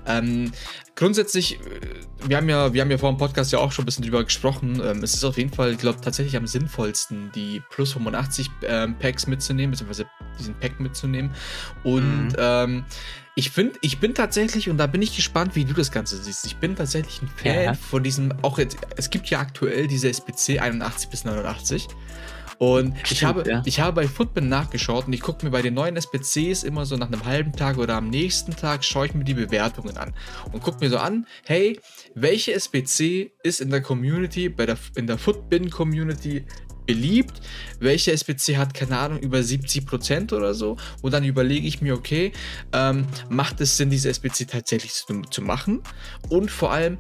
Ähm, 0.08 0.52
grundsätzlich, 0.96 1.60
äh, 1.60 1.60
wir 2.28 2.38
haben 2.38 2.50
ja, 2.50 2.74
wir 2.74 2.82
haben 2.82 2.92
ja 2.92 2.98
vor 2.98 3.12
dem 3.12 3.18
Podcast 3.18 3.52
ja 3.52 3.60
auch 3.60 3.72
schon 3.72 3.84
ein 3.84 3.86
bisschen 3.86 4.04
drüber 4.04 4.24
gesprochen. 4.24 4.82
Ähm, 4.84 5.04
es 5.04 5.14
ist 5.14 5.24
auf 5.24 5.38
jeden 5.38 5.52
Fall, 5.52 5.74
ich 5.74 5.78
glaube, 5.78 6.02
tatsächlich 6.02 6.36
am 6.38 6.48
sinnvollsten, 6.48 7.32
die 7.36 7.62
Plus 7.70 7.94
85 7.94 8.50
ähm, 8.64 8.96
Packs 8.98 9.28
mitzunehmen, 9.28 9.72
beziehungsweise 9.72 10.08
diesen 10.40 10.56
Pack 10.56 10.80
mitzunehmen. 10.80 11.32
Und 11.84 12.30
mhm. 12.30 12.36
ähm, 12.38 12.86
ich 13.36 13.52
finde, 13.52 13.78
ich 13.82 14.00
bin 14.00 14.14
tatsächlich, 14.14 14.70
und 14.70 14.78
da 14.78 14.88
bin 14.88 15.02
ich 15.02 15.16
gespannt, 15.16 15.56
wie 15.56 15.66
du 15.66 15.74
das 15.74 15.92
Ganze 15.92 16.18
siehst. 16.18 16.46
Ich 16.46 16.56
bin 16.56 16.76
tatsächlich 16.76 17.22
ein 17.22 17.28
Fan 17.28 17.64
ja. 17.64 17.74
von 17.74 18.02
diesem, 18.02 18.34
auch 18.42 18.58
jetzt, 18.58 18.78
es 18.96 19.10
gibt 19.10 19.28
ja 19.28 19.40
aktuell 19.40 19.88
diese 19.88 20.10
SPC 20.10 20.62
81 20.62 21.10
bis 21.10 21.26
89. 21.26 21.88
Und 22.58 22.96
Stimmt, 22.98 23.12
ich, 23.12 23.24
habe, 23.24 23.50
ja. 23.50 23.62
ich 23.66 23.80
habe 23.80 24.02
bei 24.02 24.08
Footbin 24.08 24.50
nachgeschaut 24.50 25.08
und 25.08 25.14
ich 25.14 25.22
gucke 25.22 25.46
mir 25.46 25.52
bei 25.52 25.62
den 25.62 25.74
neuen 25.74 25.98
SPCs 25.98 26.64
immer 26.64 26.86
so 26.86 26.96
nach 26.98 27.08
einem 27.08 27.26
halben 27.26 27.52
Tag 27.52 27.78
oder 27.78 27.96
am 27.96 28.10
nächsten 28.10 28.56
Tag 28.56 28.84
schaue 28.84 29.08
ich 29.08 29.14
mir 29.14 29.24
die 29.24 29.34
Bewertungen 29.34 29.98
an 29.98 30.14
und 30.52 30.64
gucke 30.64 30.80
mir 30.80 30.90
so 30.90 30.98
an, 30.98 31.28
hey, 31.46 31.80
welche 32.14 32.54
SPC 32.54 33.32
ist 33.44 33.62
in 33.62 33.70
der 33.70 33.82
Community, 33.82 34.50
bei 34.50 34.66
der, 34.66 34.78
in 34.96 35.08
der 35.08 35.18
Footbin-Community 35.18 36.46
beliebt, 36.86 37.42
welche 37.80 38.12
SPC 38.12 38.58
hat, 38.58 38.74
keine 38.74 38.98
Ahnung, 38.98 39.20
über 39.20 39.40
70% 39.40 40.34
oder 40.34 40.54
so. 40.54 40.78
Und 41.02 41.14
dann 41.14 41.24
überlege 41.24 41.68
ich 41.68 41.82
mir, 41.82 41.94
okay, 41.96 42.32
ähm, 42.74 43.06
macht 43.30 43.62
es 43.62 43.78
Sinn, 43.78 43.90
diese 43.90 44.10
SPC 44.10 44.48
tatsächlich 44.48 44.94
zu, 44.94 45.22
zu 45.24 45.42
machen? 45.42 45.82
Und 46.30 46.52
vor 46.52 46.72
allem, 46.72 46.98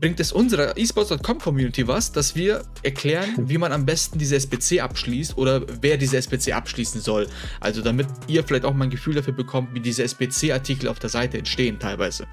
bringt 0.00 0.20
es 0.20 0.32
unserer 0.32 0.76
esports.com 0.76 1.38
Community 1.38 1.86
was, 1.86 2.12
dass 2.12 2.34
wir 2.34 2.62
erklären, 2.82 3.34
wie 3.38 3.58
man 3.58 3.72
am 3.72 3.86
besten 3.86 4.18
diese 4.18 4.36
SPC 4.36 4.82
abschließt 4.82 5.36
oder 5.36 5.62
wer 5.82 5.96
diese 5.96 6.16
SPC 6.16 6.52
abschließen 6.54 7.00
soll. 7.00 7.28
Also 7.60 7.82
damit 7.82 8.06
ihr 8.26 8.44
vielleicht 8.44 8.64
auch 8.64 8.74
mal 8.74 8.84
ein 8.84 8.90
Gefühl 8.90 9.14
dafür 9.14 9.34
bekommt, 9.34 9.74
wie 9.74 9.80
diese 9.80 10.02
SPC-Artikel 10.02 10.88
auf 10.88 10.98
der 10.98 11.10
Seite 11.10 11.38
entstehen 11.38 11.78
teilweise. 11.78 12.26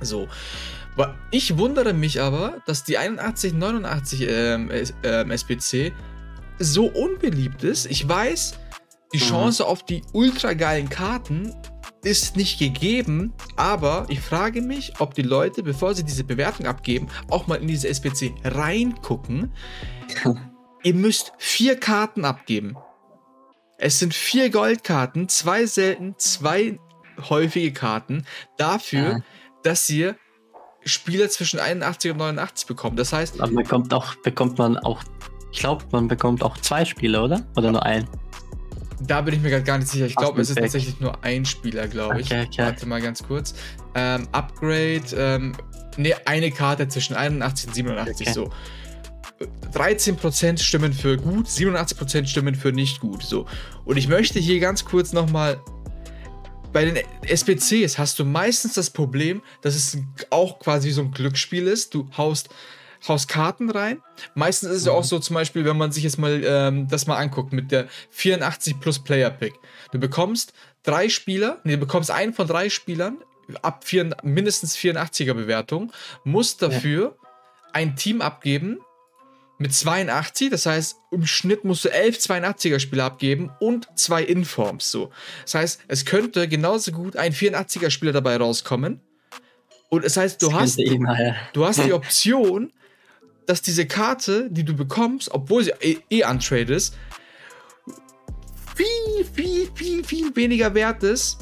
So. 0.00 0.28
Ich 1.32 1.58
wundere 1.58 1.92
mich 1.92 2.20
aber, 2.20 2.62
dass 2.66 2.84
die 2.84 2.98
8189 2.98 4.26
ähm, 4.28 4.70
ähm, 5.02 5.30
SPC 5.32 5.92
so 6.58 6.86
unbeliebt 6.86 7.64
ist. 7.64 7.86
Ich 7.86 8.08
weiß, 8.08 8.58
die 9.12 9.18
mhm. 9.18 9.22
Chance 9.22 9.66
auf 9.66 9.84
die 9.84 10.02
ultra 10.12 10.54
geilen 10.54 10.88
Karten 10.88 11.54
ist 12.02 12.36
nicht 12.36 12.58
gegeben, 12.58 13.32
aber 13.56 14.06
ich 14.08 14.20
frage 14.20 14.60
mich, 14.60 14.92
ob 14.98 15.14
die 15.14 15.22
Leute, 15.22 15.62
bevor 15.62 15.94
sie 15.94 16.04
diese 16.04 16.24
Bewertung 16.24 16.66
abgeben, 16.66 17.08
auch 17.30 17.46
mal 17.46 17.56
in 17.56 17.68
diese 17.68 17.88
SPC 17.88 18.34
reingucken. 18.44 19.52
Ihr 20.82 20.94
müsst 20.94 21.32
vier 21.38 21.80
Karten 21.80 22.26
abgeben. 22.26 22.76
Es 23.78 23.98
sind 23.98 24.14
vier 24.14 24.50
Goldkarten, 24.50 25.28
zwei 25.28 25.66
selten, 25.66 26.14
zwei 26.18 26.78
häufige 27.28 27.72
Karten 27.72 28.26
dafür, 28.58 29.00
ja. 29.00 29.20
dass 29.62 29.88
ihr 29.88 30.16
Spieler 30.84 31.28
zwischen 31.30 31.58
81 31.58 32.12
und 32.12 32.18
89 32.18 32.66
bekommt. 32.66 32.98
Das 32.98 33.12
heißt, 33.12 33.38
man 33.38 33.54
bekommt 33.54 33.92
auch 33.94 34.14
bekommt 34.16 34.58
man 34.58 34.76
auch, 34.78 35.02
ich 35.54 35.60
glaube, 35.60 35.84
man 35.92 36.08
bekommt 36.08 36.42
auch 36.42 36.58
zwei 36.58 36.84
Spieler, 36.84 37.22
oder? 37.22 37.46
Oder 37.56 37.70
nur 37.70 37.86
einen? 37.86 38.08
Da 39.00 39.20
bin 39.20 39.34
ich 39.34 39.40
mir 39.40 39.50
gerade 39.50 39.62
gar 39.62 39.78
nicht 39.78 39.88
sicher. 39.88 40.06
Ich 40.06 40.16
glaube, 40.16 40.40
es 40.40 40.50
ist 40.50 40.58
tatsächlich 40.58 40.98
nur 40.98 41.22
ein 41.24 41.44
Spieler, 41.44 41.86
glaube 41.86 42.20
ich. 42.20 42.26
Okay, 42.26 42.46
okay. 42.46 42.62
Warte 42.62 42.86
mal 42.86 43.00
ganz 43.00 43.22
kurz. 43.22 43.54
Ähm, 43.94 44.26
Upgrade, 44.32 45.04
ähm, 45.16 45.52
ne, 45.96 46.14
eine 46.24 46.50
Karte 46.50 46.88
zwischen 46.88 47.14
81 47.14 47.68
und 47.68 47.74
87, 47.74 48.26
okay. 48.26 48.34
so. 48.34 48.50
13% 49.72 50.58
stimmen 50.58 50.92
für 50.92 51.16
gut, 51.16 51.46
87% 51.46 52.26
stimmen 52.26 52.56
für 52.56 52.72
nicht 52.72 52.98
gut. 52.98 53.22
So. 53.22 53.46
Und 53.84 53.96
ich 53.96 54.08
möchte 54.08 54.40
hier 54.40 54.58
ganz 54.58 54.84
kurz 54.84 55.12
nochmal. 55.12 55.60
Bei 56.72 56.84
den 56.84 56.98
SPCs 57.22 57.96
hast 57.98 58.18
du 58.18 58.24
meistens 58.24 58.74
das 58.74 58.90
Problem, 58.90 59.40
dass 59.62 59.76
es 59.76 59.98
auch 60.30 60.58
quasi 60.58 60.90
so 60.90 61.02
ein 61.02 61.12
Glücksspiel 61.12 61.68
ist. 61.68 61.94
Du 61.94 62.08
haust 62.16 62.48
haust 63.08 63.28
Karten 63.28 63.70
rein. 63.70 64.02
Meistens 64.34 64.70
ist 64.70 64.76
es 64.78 64.84
ja 64.86 64.92
auch 64.92 65.02
mhm. 65.02 65.08
so, 65.08 65.18
zum 65.18 65.34
Beispiel, 65.34 65.64
wenn 65.64 65.76
man 65.76 65.92
sich 65.92 66.04
jetzt 66.04 66.18
mal 66.18 66.42
ähm, 66.44 66.88
das 66.88 67.06
mal 67.06 67.16
anguckt 67.16 67.52
mit 67.52 67.70
der 67.70 67.86
84 68.10 68.80
plus 68.80 69.02
Player 69.02 69.30
Pick. 69.30 69.54
Du 69.92 69.98
bekommst 69.98 70.52
drei 70.82 71.08
Spieler, 71.08 71.60
nee, 71.64 71.72
du 71.72 71.78
bekommst 71.78 72.10
einen 72.10 72.32
von 72.32 72.46
drei 72.46 72.70
Spielern 72.70 73.18
ab 73.62 73.84
vier, 73.84 74.10
mindestens 74.22 74.76
84er 74.76 75.34
Bewertung, 75.34 75.92
musst 76.24 76.62
dafür 76.62 77.16
ja. 77.22 77.28
ein 77.72 77.96
Team 77.96 78.22
abgeben 78.22 78.78
mit 79.58 79.72
82, 79.72 80.50
das 80.50 80.66
heißt, 80.66 80.96
im 81.12 81.26
Schnitt 81.26 81.64
musst 81.64 81.84
du 81.84 81.88
11 81.88 82.18
82er 82.18 82.80
Spieler 82.80 83.04
abgeben 83.04 83.52
und 83.60 83.86
zwei 83.94 84.22
Informs 84.22 84.90
so. 84.90 85.10
Das 85.44 85.54
heißt, 85.54 85.80
es 85.86 86.04
könnte 86.04 86.48
genauso 86.48 86.90
gut 86.90 87.16
ein 87.16 87.32
84er 87.32 87.90
Spieler 87.90 88.12
dabei 88.12 88.36
rauskommen. 88.36 89.00
Und 89.90 90.04
das 90.04 90.16
heißt, 90.16 90.42
du 90.42 90.48
das 90.48 90.54
hast, 90.58 90.78
du, 90.78 91.06
du 91.52 91.64
hast 91.64 91.84
die 91.84 91.92
Option, 91.92 92.72
dass 93.46 93.62
diese 93.62 93.86
Karte, 93.86 94.48
die 94.50 94.64
du 94.64 94.74
bekommst, 94.74 95.30
obwohl 95.32 95.64
sie 95.64 95.72
eh, 95.80 95.98
eh 96.10 96.24
untrade 96.24 96.74
ist, 96.74 96.94
viel, 98.74 99.24
viel, 99.32 99.70
viel, 99.74 100.04
viel 100.04 100.36
weniger 100.36 100.74
wert 100.74 101.02
ist, 101.02 101.38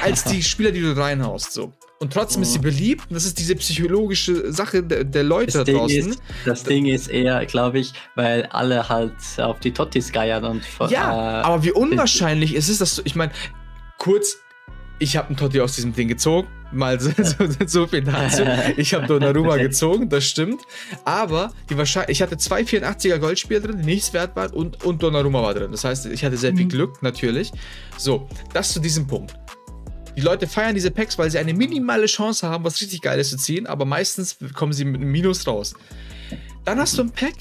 als 0.00 0.24
die 0.30 0.42
Spieler, 0.42 0.72
die 0.72 0.80
du 0.80 0.96
reinhaust. 0.96 1.52
So. 1.52 1.72
Und 2.00 2.12
trotzdem 2.12 2.42
ist 2.42 2.52
sie 2.54 2.58
beliebt. 2.58 3.04
Und 3.08 3.14
das 3.14 3.24
ist 3.24 3.38
diese 3.38 3.54
psychologische 3.54 4.52
Sache 4.52 4.82
der, 4.82 5.04
der 5.04 5.22
Leute 5.22 5.46
Das 5.46 5.54
da 5.54 5.64
Ding, 5.64 5.76
draußen. 5.76 6.10
ist, 6.10 6.22
das 6.44 6.64
Ding 6.64 6.86
ist 6.86 7.08
eher, 7.08 7.46
glaube 7.46 7.78
ich, 7.78 7.92
weil 8.16 8.46
alle 8.46 8.88
halt 8.88 9.12
auf 9.38 9.60
die 9.60 9.70
Tottis 9.72 10.10
geiern 10.10 10.44
und 10.44 10.62
Ja, 10.90 11.40
äh, 11.40 11.44
aber 11.44 11.62
wie 11.62 11.70
unwahrscheinlich 11.70 12.56
ist 12.56 12.68
es, 12.68 12.78
dass 12.78 12.96
du, 12.96 13.02
ich 13.04 13.14
meine, 13.14 13.30
kurz, 13.98 14.38
ich 14.98 15.16
habe 15.16 15.28
einen 15.28 15.36
Totti 15.36 15.60
aus 15.60 15.76
diesem 15.76 15.94
Ding 15.94 16.08
gezogen, 16.08 16.48
mal 16.72 17.00
so, 17.00 17.10
so, 17.16 17.46
so 17.66 17.86
viel 17.86 18.02
dazu. 18.02 18.42
Ich 18.76 18.94
habe 18.94 19.06
Donnarumma 19.06 19.56
gezogen, 19.56 20.08
das 20.08 20.24
stimmt. 20.24 20.62
Aber 21.04 21.52
die 21.70 21.76
Wahrscheinlich, 21.76 22.18
ich 22.18 22.22
hatte 22.22 22.36
zwei 22.36 22.62
84er 22.62 23.18
Goldspieler 23.18 23.60
drin, 23.60 23.78
die 23.78 23.84
nichts 23.86 24.12
wert 24.12 24.34
waren 24.36 24.50
und, 24.52 24.84
und 24.84 25.02
Donnarumma 25.02 25.42
war 25.42 25.54
drin. 25.54 25.70
Das 25.70 25.84
heißt, 25.84 26.06
ich 26.06 26.24
hatte 26.24 26.36
sehr 26.36 26.54
viel 26.54 26.64
Mhm. 26.66 26.70
Glück, 26.70 27.02
natürlich. 27.02 27.50
So, 27.96 28.28
das 28.52 28.72
zu 28.72 28.80
diesem 28.80 29.06
Punkt. 29.06 29.34
Die 30.16 30.20
Leute 30.20 30.46
feiern 30.46 30.74
diese 30.74 30.90
Packs, 30.90 31.16
weil 31.18 31.30
sie 31.30 31.38
eine 31.38 31.54
minimale 31.54 32.06
Chance 32.06 32.46
haben, 32.48 32.64
was 32.64 32.80
richtig 32.80 33.00
Geiles 33.00 33.30
zu 33.30 33.36
ziehen, 33.38 33.66
aber 33.66 33.84
meistens 33.86 34.36
kommen 34.54 34.72
sie 34.72 34.84
mit 34.84 35.00
einem 35.00 35.10
Minus 35.10 35.46
raus. 35.46 35.74
Dann 36.64 36.78
hast 36.78 36.98
du 36.98 37.02
ein 37.02 37.10
Pack, 37.10 37.34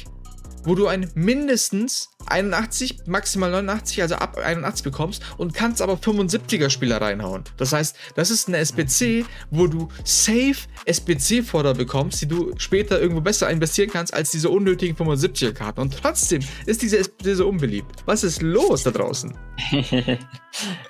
wo 0.64 0.76
du 0.76 0.88
ein 0.88 1.10
mindestens 1.16 2.10
81, 2.28 3.08
maximal 3.08 3.52
89, 3.52 4.02
also 4.02 4.16
ab 4.16 4.38
81 4.38 4.84
bekommst 4.84 5.24
und 5.38 5.54
kannst 5.54 5.82
aber 5.82 5.94
75er 5.94 6.70
Spieler 6.70 7.02
reinhauen. 7.02 7.44
Das 7.58 7.74
heißt, 7.74 7.96
das 8.16 8.30
ist 8.30 8.48
eine 8.48 8.58
SBC, 8.58 9.26
wo 9.50 9.68
du 9.68 9.90
safe 10.04 10.56
SBC-Vorder 10.86 11.74
bekommst, 11.74 12.22
die 12.22 12.28
du 12.28 12.54
später 12.58 13.00
irgendwo 13.00 13.22
besser 13.22 13.50
investieren 13.50 13.90
kannst 13.92 14.14
als 14.14 14.32
diese 14.32 14.50
unnötigen 14.50 14.96
75er 14.96 15.54
Karten. 15.54 15.82
Und 15.82 15.98
trotzdem 15.98 16.42
ist 16.66 16.82
diese 16.82 16.98
SBC 16.98 17.36
so 17.36 17.48
unbeliebt. 17.48 18.04
Was 18.06 18.24
ist 18.24 18.42
los 18.42 18.84
da 18.84 18.92
draußen? 18.92 19.34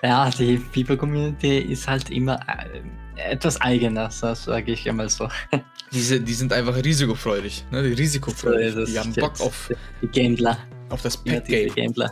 ja, 0.03 0.29
die 0.29 0.57
FIFA-Community 0.57 1.59
ist 1.59 1.87
halt 1.87 2.09
immer 2.09 2.39
äh, 2.47 2.81
etwas 3.29 3.59
eigener, 3.61 4.09
sage 4.11 4.71
ich 4.71 4.89
einmal 4.89 5.09
so. 5.09 5.27
Diese, 5.93 6.21
die 6.21 6.33
sind 6.33 6.53
einfach 6.53 6.75
risikofreudig, 6.75 7.65
ne? 7.71 7.83
Die 7.83 7.93
risikofreudig. 7.93 8.73
So 8.73 8.85
die 8.85 8.99
haben 8.99 9.13
Bock 9.13 9.39
auf, 9.41 9.69
Die 10.01 10.07
Gambler. 10.07 10.57
auf 10.89 11.01
das 11.01 11.21
Ja, 11.25 11.33
Pack-Game. 11.33 11.73
Gambler. 11.75 12.11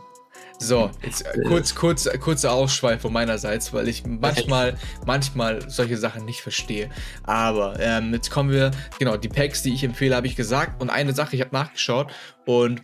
So, 0.61 0.91
jetzt 1.01 1.25
äh, 1.25 1.41
kurz, 1.47 1.73
kurz, 1.73 2.09
kurzer 2.19 2.51
Ausschweifung 2.51 3.13
meinerseits, 3.13 3.71
weil 3.71 3.87
ich 3.87 4.05
manchmal, 4.05 4.77
manchmal 5.05 5.69
solche 5.69 5.95
Sachen 5.95 6.25
nicht 6.25 6.41
verstehe. 6.41 6.89
Aber 7.23 7.79
ähm, 7.79 8.13
jetzt 8.13 8.29
kommen 8.29 8.51
wir, 8.51 8.71
genau, 8.99 9.15
die 9.15 9.29
Packs, 9.29 9.63
die 9.63 9.73
ich 9.73 9.85
empfehle, 9.85 10.15
habe 10.17 10.27
ich 10.27 10.35
gesagt. 10.35 10.81
Und 10.81 10.89
eine 10.89 11.13
Sache, 11.13 11.37
ich 11.37 11.41
habe 11.41 11.55
nachgeschaut 11.55 12.11
und 12.45 12.83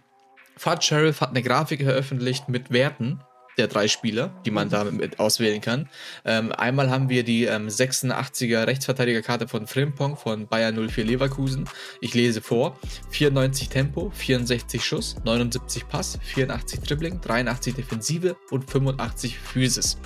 Fat 0.56 0.86
Sheriff 0.86 1.20
hat 1.20 1.32
eine 1.32 1.42
Grafik 1.44 1.84
veröffentlicht 1.84 2.48
mit 2.48 2.72
Werten 2.72 3.20
der 3.58 3.68
drei 3.68 3.88
Spieler, 3.88 4.34
die 4.46 4.52
man 4.52 4.70
da 4.70 4.84
mit 4.84 5.20
auswählen 5.20 5.62
kann. 5.62 5.90
Ähm, 6.26 6.52
einmal 6.52 6.90
haben 6.90 7.10
wir 7.10 7.24
die 7.24 7.46
ähm, 7.46 7.68
86er 7.68 8.68
Rechtsverteidigerkarte 8.68 9.48
von 9.48 9.68
Frimpong 9.68 10.18
von 10.18 10.48
Bayern 10.48 10.76
04 10.76 11.06
Leverkusen. 11.06 11.66
Ich 12.02 12.14
lese 12.14 12.42
vor: 12.42 12.78
94 13.12 13.70
Tempo, 13.70 14.12
64 14.14 14.84
Schuss, 14.84 15.16
79 15.24 15.88
Pass, 15.88 16.20
84 16.22 16.82
Dribbling, 16.82 17.22
83 17.22 17.76
Defensive 17.76 18.36
und 18.52 18.70
85 18.70 19.38
Physis. 19.38 19.98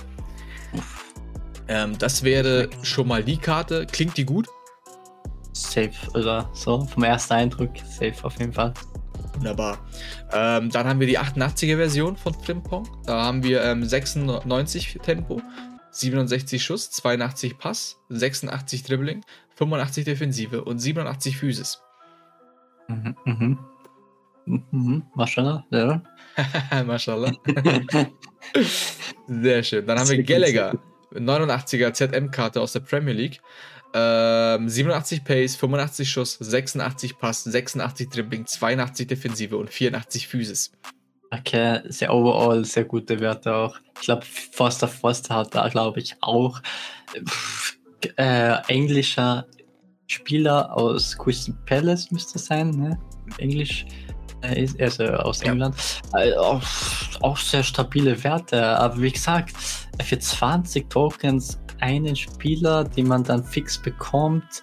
Ähm, 1.68 1.96
das 1.98 2.24
wäre 2.24 2.68
schon 2.82 3.08
mal 3.08 3.22
die 3.22 3.38
Karte. 3.38 3.86
Klingt 3.86 4.16
die 4.16 4.24
gut? 4.24 4.48
Safe 5.52 5.92
oder 6.14 6.48
so, 6.54 6.84
vom 6.86 7.04
ersten 7.04 7.34
Eindruck, 7.34 7.70
safe 7.78 8.14
auf 8.22 8.38
jeden 8.38 8.52
Fall. 8.52 8.72
Wunderbar. 9.40 9.78
Ähm, 10.32 10.68
dann 10.68 10.86
haben 10.86 11.00
wir 11.00 11.06
die 11.06 11.18
88er 11.18 11.76
Version 11.76 12.14
von 12.14 12.34
Frimpong. 12.34 12.86
Da 13.06 13.24
haben 13.24 13.42
wir 13.42 13.64
ähm, 13.64 13.82
96 13.82 14.98
Tempo, 15.02 15.40
67 15.92 16.62
Schuss, 16.62 16.90
82 16.90 17.56
Pass, 17.56 17.98
86 18.10 18.82
Dribbling, 18.82 19.22
85 19.54 20.04
Defensive 20.04 20.62
und 20.62 20.78
87 20.78 21.38
Physis. 21.38 21.80
Mhm, 22.88 23.16
mhm. 23.24 23.58
Mhm, 24.44 25.04
Maschallah, 25.14 25.64
ja. 25.70 26.02
Mashallah. 26.84 27.32
Sehr 29.26 29.62
schön. 29.62 29.86
Dann 29.86 29.98
haben 29.98 30.08
wir 30.10 30.22
Gallagher, 30.22 30.78
89er 31.14 31.94
ZM-Karte 31.94 32.60
aus 32.60 32.72
der 32.72 32.80
Premier 32.80 33.14
League. 33.14 33.40
Ähm, 33.92 34.68
87 34.68 35.24
Pace, 35.24 35.56
85 35.56 36.10
Schuss, 36.10 36.36
86 36.38 37.18
Pass, 37.18 37.44
86 37.44 38.08
Dribbling, 38.08 38.46
82 38.46 39.06
Defensive 39.06 39.56
und 39.56 39.70
84 39.70 40.28
Physis. 40.28 40.72
Okay, 41.32 41.80
sehr 41.88 42.12
overall, 42.12 42.64
sehr 42.64 42.84
gute 42.84 43.20
Werte 43.20 43.54
auch. 43.54 43.76
Ich 43.96 44.02
glaube, 44.02 44.24
Foster 44.52 44.88
Foster 44.88 45.36
hat 45.36 45.54
da, 45.54 45.68
glaube 45.68 46.00
ich, 46.00 46.16
auch 46.20 46.60
äh, 48.16 48.56
englischer 48.68 49.46
Spieler 50.08 50.76
aus 50.76 51.16
Crystal 51.16 51.54
Palace 51.66 52.10
müsste 52.10 52.38
sein, 52.38 52.70
ne? 52.70 52.98
Englisch, 53.38 53.86
äh, 54.42 54.64
ist, 54.64 54.80
also 54.80 55.04
aus 55.04 55.40
Ja. 55.42 55.52
England. 55.52 55.76
Äh, 56.14 56.32
auch, 56.34 56.62
auch 57.20 57.36
sehr 57.36 57.62
stabile 57.62 58.22
Werte, 58.24 58.60
aber 58.78 59.00
wie 59.00 59.12
gesagt, 59.12 59.52
für 60.02 60.18
20 60.18 60.90
Tokens 60.90 61.59
einen 61.80 62.16
Spieler, 62.16 62.84
den 62.84 63.08
man 63.08 63.24
dann 63.24 63.44
fix 63.44 63.78
bekommt, 63.78 64.62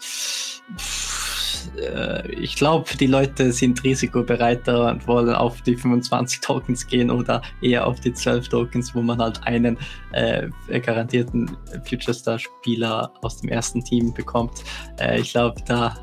äh, 1.78 2.32
ich 2.32 2.56
glaube, 2.56 2.86
die 2.98 3.08
Leute 3.08 3.52
sind 3.52 3.84
risikobereiter 3.84 4.90
und 4.90 5.08
wollen 5.08 5.34
auf 5.34 5.62
die 5.62 5.76
25 5.76 6.42
Tokens 6.42 6.88
gehen 6.88 7.12
oder 7.12 7.42
eher 7.62 7.86
auf 7.86 8.00
die 8.00 8.14
12 8.14 8.50
Tokens, 8.50 8.96
wo 8.96 9.02
man 9.02 9.20
halt 9.20 9.42
einen 9.46 9.78
äh, 10.14 10.50
garantierten 10.80 11.56
Future 11.88 12.14
Star 12.14 12.40
Spieler 12.40 13.12
aus 13.22 13.42
dem 13.42 13.50
ersten 13.50 13.84
Team 13.84 14.14
bekommt. 14.14 14.64
Äh, 15.00 15.22
ich 15.22 15.32
glaube, 15.32 15.62
da 15.66 15.96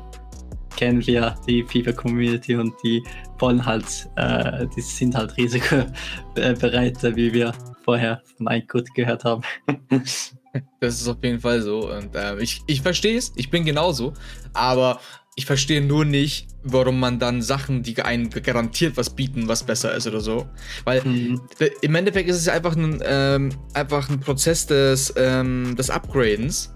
kennen 0.75 1.05
wir 1.07 1.35
die 1.47 1.63
FIFA 1.63 1.93
Community 1.93 2.55
und 2.55 2.73
die 2.83 3.03
wollen 3.39 3.65
halt, 3.65 4.09
äh, 4.17 4.67
die 4.75 4.81
sind 4.81 5.15
halt 5.15 5.37
risikobereiter, 5.37 7.15
wie 7.15 7.33
wir 7.33 7.53
vorher 7.83 8.21
von 8.37 8.47
Eingut 8.47 8.93
gehört 8.93 9.23
haben. 9.23 9.41
Das 10.79 11.01
ist 11.01 11.07
auf 11.07 11.17
jeden 11.23 11.39
Fall 11.39 11.61
so. 11.61 11.91
Und 11.91 12.15
äh, 12.15 12.37
ich, 12.39 12.61
ich 12.67 12.81
verstehe 12.81 13.17
es, 13.17 13.31
ich 13.35 13.49
bin 13.49 13.65
genauso. 13.65 14.13
Aber 14.53 14.99
ich 15.35 15.45
verstehe 15.45 15.81
nur 15.81 16.05
nicht, 16.05 16.47
warum 16.63 16.99
man 16.99 17.19
dann 17.19 17.41
Sachen, 17.41 17.83
die 17.83 18.01
einen 18.01 18.29
garantiert 18.29 18.95
was 18.95 19.09
bieten, 19.09 19.47
was 19.49 19.63
besser 19.63 19.93
ist 19.93 20.07
oder 20.07 20.21
so. 20.21 20.47
Weil 20.85 21.01
Mhm. 21.03 21.41
im 21.81 21.95
Endeffekt 21.95 22.29
ist 22.29 22.37
es 22.37 22.47
einfach 22.47 22.75
ein, 22.75 23.01
ähm, 23.05 23.49
einfach 23.73 24.09
ein 24.09 24.19
Prozess 24.21 24.65
des, 24.65 25.13
ähm, 25.17 25.75
des 25.77 25.89
Upgradens, 25.89 26.71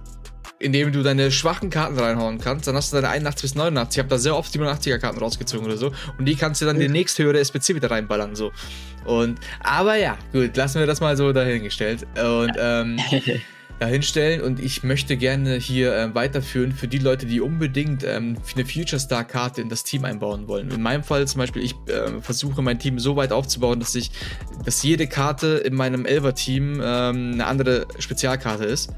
in 0.59 0.73
dem 0.73 0.91
du 0.91 1.03
deine 1.03 1.31
schwachen 1.31 1.69
Karten 1.69 1.97
reinhauen 1.97 2.37
kannst. 2.37 2.67
Dann 2.67 2.75
hast 2.75 2.91
du 2.91 2.97
deine 2.97 3.07
81 3.07 3.43
bis 3.43 3.55
89. 3.55 3.95
Ich 3.95 3.99
habe 3.99 4.09
da 4.09 4.17
sehr 4.17 4.35
oft 4.35 4.53
87er 4.53 4.97
Karten 4.97 5.19
rausgezogen 5.19 5.65
oder 5.65 5.77
so. 5.77 5.93
Und 6.17 6.25
die 6.25 6.35
kannst 6.35 6.61
du 6.61 6.65
dann 6.65 6.79
die 6.79 6.89
nächsthöhere 6.89 7.39
SPC 7.39 7.75
wieder 7.75 7.89
reinballern. 7.89 8.35
So. 8.35 8.51
Und, 9.05 9.39
aber 9.61 9.95
ja, 9.95 10.17
gut, 10.33 10.57
lassen 10.57 10.79
wir 10.79 10.85
das 10.85 10.99
mal 10.99 11.15
so 11.15 11.31
dahingestellt. 11.31 12.05
Und 12.21 12.51
ähm, 12.59 12.97
dahinstellen 13.79 14.41
und 14.41 14.59
ich 14.59 14.83
möchte 14.83 15.17
gerne 15.17 15.55
hier 15.55 15.95
äh, 15.95 16.13
weiterführen 16.13 16.71
für 16.71 16.87
die 16.87 16.97
Leute, 16.97 17.25
die 17.25 17.41
unbedingt 17.41 18.03
ähm, 18.03 18.37
eine 18.53 18.65
Future 18.65 18.99
Star 18.99 19.23
Karte 19.23 19.61
in 19.61 19.69
das 19.69 19.83
Team 19.83 20.05
einbauen 20.05 20.47
wollen. 20.47 20.69
In 20.69 20.81
meinem 20.81 21.03
Fall 21.03 21.27
zum 21.27 21.39
Beispiel, 21.39 21.63
ich 21.63 21.75
äh, 21.87 22.21
versuche 22.21 22.61
mein 22.61 22.79
Team 22.79 22.99
so 22.99 23.15
weit 23.15 23.31
aufzubauen, 23.31 23.79
dass 23.79 23.95
ich, 23.95 24.11
dass 24.65 24.83
jede 24.83 25.07
Karte 25.07 25.47
in 25.65 25.75
meinem 25.75 26.05
Elver 26.05 26.35
Team 26.35 26.81
ähm, 26.83 27.31
eine 27.33 27.45
andere 27.45 27.87
Spezialkarte 27.99 28.65
ist. 28.65 28.91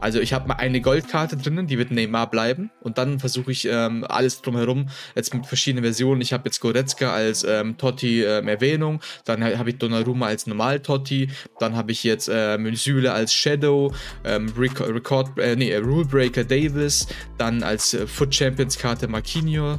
Also 0.00 0.20
ich 0.20 0.32
habe 0.32 0.46
mal 0.46 0.54
eine 0.54 0.80
Goldkarte 0.80 1.36
drinnen, 1.36 1.66
die 1.66 1.76
wird 1.76 1.90
Neymar 1.90 2.30
bleiben 2.30 2.70
und 2.82 2.98
dann 2.98 3.18
versuche 3.18 3.50
ich 3.50 3.66
ähm, 3.68 4.04
alles 4.08 4.42
drumherum 4.42 4.90
jetzt 5.16 5.34
mit 5.34 5.44
verschiedenen 5.44 5.82
Versionen. 5.82 6.20
Ich 6.20 6.32
habe 6.32 6.44
jetzt 6.44 6.60
Goretzka 6.60 7.12
als 7.12 7.42
ähm, 7.42 7.76
Totti 7.78 8.22
ähm, 8.22 8.46
Erwähnung, 8.46 9.00
dann 9.24 9.42
ha- 9.42 9.58
habe 9.58 9.70
ich 9.70 9.78
Donnarumma 9.78 10.26
als 10.26 10.46
Normal 10.46 10.78
Totti, 10.78 11.30
dann 11.58 11.74
habe 11.74 11.90
ich 11.90 12.04
jetzt 12.04 12.30
ähm, 12.32 12.72
Süle 12.76 13.12
als 13.12 13.34
Shadow, 13.34 13.92
ähm, 14.28 14.52
Rec 14.56 14.80
Record, 14.80 15.38
äh, 15.38 15.56
nee, 15.56 15.74
Rule 15.76 16.04
Breaker 16.04 16.44
Davis, 16.44 17.06
dann 17.38 17.62
als 17.62 17.94
äh, 17.94 18.06
Foot 18.06 18.34
Champions 18.34 18.78
Karte 18.78 19.08
Marquinhos, 19.08 19.78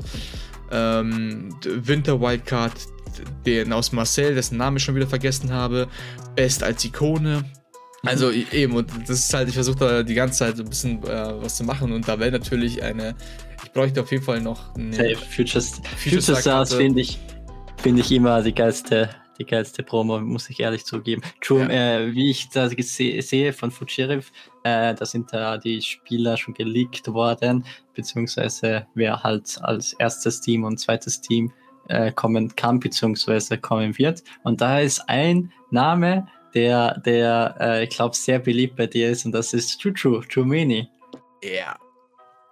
ähm, 0.72 1.56
Winter 1.64 2.20
Wildcard, 2.20 2.74
den 3.46 3.74
aus 3.74 3.92
Marcel, 3.92 4.36
dessen 4.36 4.58
Namen 4.58 4.78
ich 4.78 4.84
schon 4.84 4.96
wieder 4.96 5.08
vergessen 5.08 5.52
habe, 5.52 5.88
Best 6.36 6.64
als 6.64 6.84
Ikone. 6.86 7.44
Also 8.06 8.32
e- 8.32 8.46
eben, 8.52 8.76
und 8.76 8.90
das 9.08 9.20
ist 9.20 9.34
halt, 9.34 9.50
ich 9.50 9.56
versuche 9.56 9.78
da 9.78 10.04
die 10.04 10.14
ganze 10.14 10.40
Zeit 10.40 10.58
so 10.58 10.64
ein 10.64 10.70
bisschen 10.70 11.04
äh, 11.04 11.34
was 11.42 11.58
zu 11.58 11.64
machen 11.64 11.92
und 11.92 12.08
da 12.08 12.18
wäre 12.20 12.32
natürlich 12.32 12.82
eine, 12.82 13.16
ich 13.64 13.72
bräuchte 13.72 14.02
auf 14.02 14.12
jeden 14.12 14.24
Fall 14.24 14.42
noch 14.42 14.74
eine 14.76 14.94
Safe. 14.94 15.16
Futures, 15.16 15.72
Future 15.72 15.98
Future 15.98 16.22
Star 16.22 16.42
Stars 16.42 16.74
finde 16.76 17.02
ich, 17.02 17.20
finde 17.78 18.02
ich 18.02 18.12
immer 18.12 18.42
die 18.42 18.54
geilste, 18.54 19.10
die 19.40 19.46
geilste 19.46 19.84
Promo, 19.84 20.20
muss 20.20 20.50
ich 20.50 20.60
ehrlich 20.60 20.86
zugeben. 20.86 21.22
True, 21.42 21.64
äh, 21.70 22.14
wie 22.14 22.30
ich 22.30 22.50
das 22.50 22.74
sehe 22.76 23.54
von 23.54 23.72
Fuchirif, 23.72 24.32
äh, 24.64 24.94
da 24.94 25.06
sind 25.06 25.32
da 25.34 25.58
die 25.58 25.82
Spieler 25.82 26.38
schon 26.38 26.54
geleakt 26.54 27.08
worden, 27.08 27.66
beziehungsweise 27.94 28.86
wer 28.94 29.24
halt 29.24 29.58
als 29.62 29.94
erstes 29.94 30.42
Team 30.42 30.64
und 30.64 30.80
zweites 30.80 31.22
Team 31.22 31.52
äh, 31.88 32.12
kommen 32.12 32.56
kann, 32.56 32.80
beziehungsweise 32.80 33.58
kommen 33.58 33.98
wird. 33.98 34.24
Und 34.44 34.62
da 34.62 34.80
ist 34.80 35.02
ein 35.08 35.52
Name, 35.72 36.28
der, 36.54 37.00
der 37.00 37.56
äh, 37.60 37.84
ich 37.84 37.90
glaube, 37.90 38.16
sehr 38.16 38.40
beliebt 38.40 38.76
bei 38.76 38.88
dir 38.88 39.10
ist, 39.10 39.26
und 39.26 39.32
das 39.32 39.54
ist 39.54 39.82
True 39.82 39.94
True, 39.94 40.22
True 40.28 40.46
Mini. 40.46 40.88
Ja. 41.44 41.78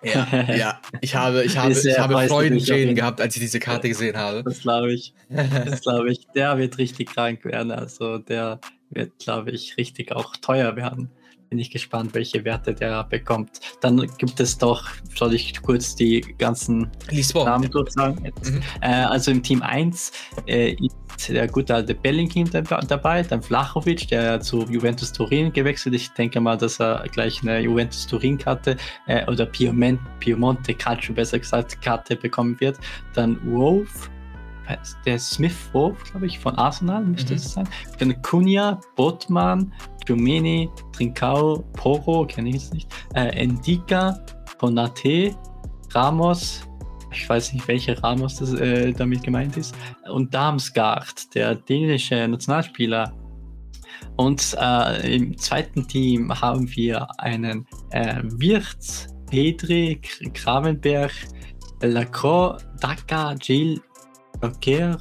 Ja, 0.04 0.28
ja. 0.54 0.80
Ich 1.02 1.16
habe, 1.16 1.44
ich 1.44 1.58
habe, 1.58 1.72
ich 1.72 2.00
habe 2.00 2.28
Freuden 2.28 2.96
gehabt, 2.96 3.20
als 3.20 3.36
ich 3.36 3.42
diese 3.42 3.60
Karte 3.60 3.90
gesehen 3.90 4.16
habe. 4.16 4.44
Das 4.44 4.62
glaube 4.62 4.94
ich. 4.94 5.14
Das 5.30 5.82
glaube 5.82 6.12
ich. 6.12 6.28
Der 6.36 6.58
wird 6.58 6.78
richtig 6.78 7.14
krank 7.14 7.44
werden. 7.46 7.72
Also 7.72 8.20
der 8.20 8.60
wird, 8.90 9.18
glaube 9.20 9.52
ich, 9.52 9.78
richtig 9.78 10.12
auch 10.12 10.36
teuer 10.38 10.76
werden 10.76 11.10
bin 11.50 11.60
ich 11.60 11.72
gespannt, 11.72 12.14
welche 12.14 12.44
Werte 12.44 12.74
der 12.74 13.04
bekommt. 13.06 13.60
Dann 13.82 14.06
gibt 14.18 14.40
es 14.40 14.58
doch, 14.58 14.84
soll 15.16 15.34
ich 15.34 15.62
kurz 15.62 15.96
die 15.96 16.22
ganzen 16.38 16.90
Lisbon. 17.10 17.46
Namen 17.46 17.70
durchsagen? 17.72 18.32
Mhm. 18.44 18.62
Äh, 18.82 18.88
also 18.88 19.32
im 19.32 19.42
Team 19.42 19.62
1 19.62 20.12
äh, 20.48 20.74
ist 20.74 21.30
der 21.30 21.48
gute 21.48 21.74
alte 21.74 21.96
Bellingham 21.96 22.50
dabei, 22.88 23.24
dann 23.24 23.42
Vlachovic, 23.42 24.08
der 24.10 24.40
zu 24.40 24.66
Juventus 24.70 25.12
Turin 25.12 25.52
gewechselt 25.52 25.96
ist. 25.96 26.02
Ich 26.02 26.12
denke 26.12 26.40
mal, 26.40 26.58
dass 26.58 26.80
er 26.80 27.06
gleich 27.12 27.42
eine 27.42 27.60
Juventus 27.60 28.06
Turin-Karte 28.08 28.78
äh, 29.08 29.26
oder 29.30 29.46
Piemonte, 29.46 30.04
Piemonte 30.20 30.74
Calcio 30.74 31.16
besser 31.16 31.40
gesagt, 31.40 31.82
Karte 31.82 32.16
bekommen 32.16 32.60
wird. 32.60 32.78
Dann 33.14 33.40
Wolf, 33.52 34.10
der 35.06 35.18
Smith 35.18 35.56
Wolf, 35.72 36.04
glaube 36.12 36.28
ich, 36.28 36.40
von 36.40 36.56
Arsenal 36.56 37.04
müsste 37.04 37.34
mhm. 37.34 37.38
es 37.38 37.54
sein. 37.54 37.70
Dann 38.00 38.22
Cunha, 38.22 38.80
Botman, 38.96 39.72
Jumeni, 40.08 40.70
Trincao, 40.94 41.64
Poro, 41.74 42.26
kenne 42.26 42.50
ich 42.50 42.56
jetzt 42.56 42.74
nicht, 42.74 42.90
äh, 43.14 43.30
Endika, 43.30 44.20
Konate, 44.58 45.36
Ramos, 45.94 46.68
ich 47.12 47.28
weiß 47.28 47.54
nicht, 47.54 47.68
welcher 47.68 48.02
Ramos 48.04 48.38
das, 48.38 48.54
äh, 48.54 48.92
damit 48.94 49.24
gemeint 49.24 49.58
ist, 49.58 49.76
und 50.12 50.34
Damsgaard, 50.34 51.34
der 51.36 51.56
dänische 51.56 52.28
Nationalspieler. 52.28 53.14
Und 54.16 54.56
äh, 54.60 55.16
im 55.16 55.38
zweiten 55.38 55.88
Team 55.88 56.30
haben 56.42 56.68
wir 56.76 57.08
einen 57.20 57.66
äh, 57.92 58.22
Wirtz, 58.24 59.08
Petri, 59.30 60.02
Kravenberg, 60.34 61.12
Lacroix, 61.82 62.58
Daka, 62.80 63.36
Jill, 63.42 63.80
Rocker, 64.42 64.98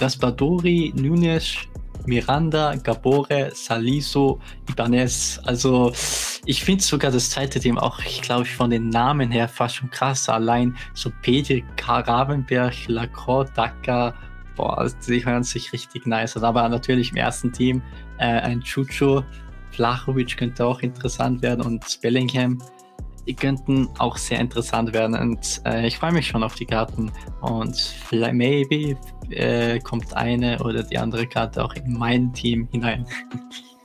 Raspadori, 0.00 0.92
Nunes, 0.96 1.56
Miranda, 2.08 2.74
Gabore, 2.76 3.50
Saliso, 3.54 4.40
Ibanez. 4.68 5.40
Also 5.44 5.92
ich 6.44 6.64
finde 6.64 6.82
sogar 6.82 7.10
das 7.10 7.30
zweite 7.30 7.60
Team 7.60 7.78
auch, 7.78 8.00
ich 8.00 8.22
glaube, 8.22 8.46
von 8.46 8.70
den 8.70 8.88
Namen 8.88 9.30
her 9.30 9.48
fast 9.48 9.76
schon 9.76 9.90
krass. 9.90 10.28
Allein 10.28 10.76
so 10.94 11.10
Peter 11.22 11.56
Ravenberg, 11.86 12.74
Lacroix, 12.88 13.48
Daka, 13.54 14.14
boah, 14.56 14.90
die 15.06 15.24
hören 15.24 15.44
sich 15.44 15.72
richtig 15.72 16.06
nice 16.06 16.36
an. 16.36 16.44
Aber 16.44 16.68
natürlich 16.68 17.10
im 17.10 17.18
ersten 17.18 17.52
Team 17.52 17.82
äh, 18.18 18.24
ein 18.24 18.60
Chucho, 18.62 19.22
Flachovic 19.70 20.36
könnte 20.36 20.64
auch 20.64 20.80
interessant 20.80 21.42
werden 21.42 21.64
und 21.64 22.00
Bellingham 22.00 22.58
die 23.28 23.34
könnten 23.34 23.86
auch 23.98 24.16
sehr 24.16 24.40
interessant 24.40 24.94
werden 24.94 25.14
und 25.14 25.60
äh, 25.66 25.86
ich 25.86 25.98
freue 25.98 26.12
mich 26.12 26.26
schon 26.26 26.42
auf 26.42 26.54
die 26.54 26.64
Karten 26.64 27.12
und 27.42 27.76
vielleicht 27.76 28.32
maybe 28.32 28.98
äh, 29.30 29.78
kommt 29.80 30.14
eine 30.14 30.62
oder 30.62 30.82
die 30.82 30.98
andere 30.98 31.26
Karte 31.26 31.64
auch 31.64 31.74
in 31.74 31.92
mein 31.92 32.32
Team 32.32 32.68
hinein. 32.70 33.06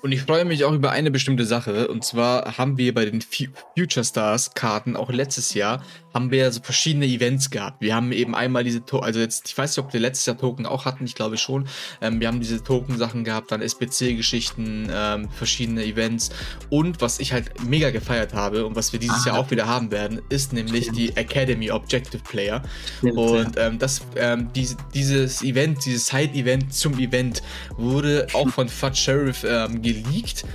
Und 0.03 0.11
ich 0.11 0.21
freue 0.21 0.43
mich 0.43 0.65
auch 0.65 0.73
über 0.73 0.91
eine 0.91 1.11
bestimmte 1.11 1.45
Sache. 1.45 1.87
Und 1.87 2.03
zwar 2.03 2.57
haben 2.57 2.77
wir 2.77 2.93
bei 2.93 3.05
den 3.05 3.21
Future 3.21 4.03
Stars 4.03 4.53
Karten 4.53 4.97
auch 4.97 5.09
letztes 5.09 5.53
Jahr 5.53 5.81
haben 6.13 6.31
wir 6.31 6.51
so 6.51 6.61
verschiedene 6.61 7.05
Events 7.05 7.49
gehabt. 7.49 7.81
Wir 7.81 7.95
haben 7.95 8.11
eben 8.11 8.35
einmal 8.35 8.63
diese, 8.63 8.85
to 8.85 8.99
also 8.99 9.19
jetzt, 9.19 9.47
ich 9.47 9.57
weiß 9.57 9.75
nicht, 9.75 9.85
ob 9.85 9.93
wir 9.93 9.99
letztes 9.99 10.25
Jahr 10.25 10.37
Token 10.37 10.65
auch 10.65 10.85
hatten, 10.85 11.05
ich 11.05 11.15
glaube 11.15 11.37
schon. 11.37 11.67
Ähm, 12.01 12.19
wir 12.19 12.27
haben 12.27 12.39
diese 12.39 12.63
Token-Sachen 12.63 13.23
gehabt, 13.23 13.51
dann 13.51 13.61
SBC-Geschichten, 13.61 14.89
ähm, 14.93 15.29
verschiedene 15.29 15.83
Events. 15.83 16.29
Und 16.69 17.01
was 17.01 17.19
ich 17.19 17.33
halt 17.33 17.63
mega 17.63 17.89
gefeiert 17.89 18.33
habe 18.33 18.65
und 18.65 18.75
was 18.75 18.93
wir 18.93 18.99
dieses 18.99 19.23
ah, 19.25 19.29
Jahr 19.29 19.39
auch 19.39 19.51
wieder 19.51 19.67
haben 19.67 19.91
werden, 19.91 20.21
ist 20.29 20.53
nämlich 20.53 20.83
stimmt. 20.83 20.97
die 20.97 21.17
Academy 21.17 21.71
Objective 21.71 22.21
Player. 22.23 22.61
Stimmt, 22.99 23.17
und 23.17 23.57
ähm, 23.57 23.79
das, 23.79 24.01
ähm, 24.15 24.49
diese, 24.53 24.77
dieses 24.93 25.41
Event, 25.41 25.85
dieses 25.85 26.07
Side-Event 26.07 26.73
zum 26.73 26.97
Event 26.99 27.41
wurde 27.77 28.27
auch 28.33 28.49
von 28.49 28.69
Fudge 28.69 28.97
Sheriff 28.97 29.43
ähm, 29.47 29.81
geleakt. 29.81 30.45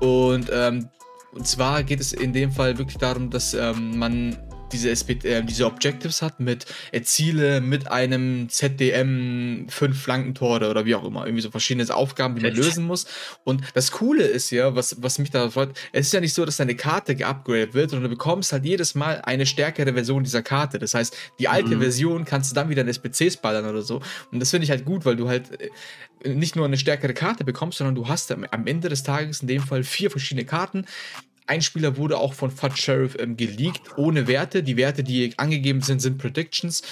Und 0.00 0.50
ähm, 0.52 0.88
und 1.34 1.48
zwar 1.48 1.82
geht 1.82 2.00
es 2.00 2.12
in 2.12 2.32
dem 2.32 2.52
Fall 2.52 2.78
wirklich 2.78 2.98
darum, 2.98 3.28
dass 3.28 3.54
ähm, 3.54 3.98
man 3.98 4.36
diese, 4.74 4.90
äh, 4.90 5.42
diese 5.42 5.66
Objectives 5.66 6.20
hat 6.20 6.40
mit 6.40 6.66
Erziele 6.92 7.60
mit 7.60 7.90
einem 7.90 8.48
ZDM 8.48 9.66
fünf 9.68 10.02
Flankentor 10.02 10.56
oder 10.56 10.84
wie 10.84 10.94
auch 10.94 11.04
immer. 11.04 11.24
Irgendwie 11.26 11.42
so 11.42 11.50
verschiedene 11.50 11.94
Aufgaben, 11.94 12.34
die 12.34 12.42
man 12.42 12.54
lösen 12.54 12.84
muss. 12.84 13.06
Und 13.44 13.62
das 13.74 13.92
Coole 13.92 14.24
ist 14.24 14.50
ja, 14.50 14.74
was, 14.74 15.02
was 15.02 15.18
mich 15.18 15.30
da 15.30 15.48
freut, 15.50 15.70
es 15.92 16.06
ist 16.06 16.12
ja 16.12 16.20
nicht 16.20 16.34
so, 16.34 16.44
dass 16.44 16.56
deine 16.56 16.74
Karte 16.74 17.14
geupgradet 17.14 17.74
wird, 17.74 17.90
sondern 17.90 18.10
du 18.10 18.16
bekommst 18.16 18.52
halt 18.52 18.64
jedes 18.64 18.94
Mal 18.94 19.20
eine 19.22 19.46
stärkere 19.46 19.92
Version 19.92 20.24
dieser 20.24 20.42
Karte. 20.42 20.78
Das 20.78 20.94
heißt, 20.94 21.16
die 21.38 21.48
alte 21.48 21.76
mhm. 21.76 21.80
Version 21.80 22.24
kannst 22.24 22.50
du 22.50 22.54
dann 22.54 22.68
wieder 22.68 22.82
in 22.82 22.88
SPCs 22.88 23.36
ballern 23.38 23.66
oder 23.66 23.82
so. 23.82 24.02
Und 24.32 24.40
das 24.40 24.50
finde 24.50 24.64
ich 24.64 24.70
halt 24.70 24.84
gut, 24.84 25.04
weil 25.04 25.16
du 25.16 25.28
halt 25.28 25.50
äh, 25.60 26.34
nicht 26.34 26.56
nur 26.56 26.64
eine 26.64 26.78
stärkere 26.78 27.14
Karte 27.14 27.44
bekommst, 27.44 27.78
sondern 27.78 27.94
du 27.94 28.08
hast 28.08 28.32
am 28.32 28.66
Ende 28.66 28.88
des 28.88 29.02
Tages 29.02 29.40
in 29.40 29.48
dem 29.48 29.62
Fall 29.62 29.84
vier 29.84 30.10
verschiedene 30.10 30.46
Karten, 30.46 30.86
ein 31.46 31.62
Spieler 31.62 31.96
wurde 31.96 32.16
auch 32.16 32.32
von 32.32 32.50
Fudge 32.50 32.76
Sheriff 32.76 33.16
ähm, 33.18 33.36
geleakt, 33.36 33.98
ohne 33.98 34.26
Werte. 34.26 34.62
Die 34.62 34.76
Werte, 34.76 35.04
die 35.04 35.32
angegeben 35.36 35.82
sind, 35.82 36.00
sind 36.00 36.18
Predictions. 36.18 36.82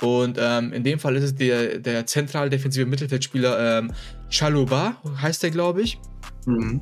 Und 0.00 0.38
ähm, 0.40 0.72
in 0.72 0.84
dem 0.84 0.98
Fall 0.98 1.16
ist 1.16 1.24
es 1.24 1.34
der, 1.34 1.78
der 1.78 2.06
zentral 2.06 2.50
defensive 2.50 2.86
Mittelfeldspieler 2.86 3.78
ähm, 3.78 3.92
Chaluba, 4.30 4.96
heißt 5.20 5.42
der, 5.42 5.50
glaube 5.50 5.82
ich. 5.82 5.98
Mhm. 6.46 6.80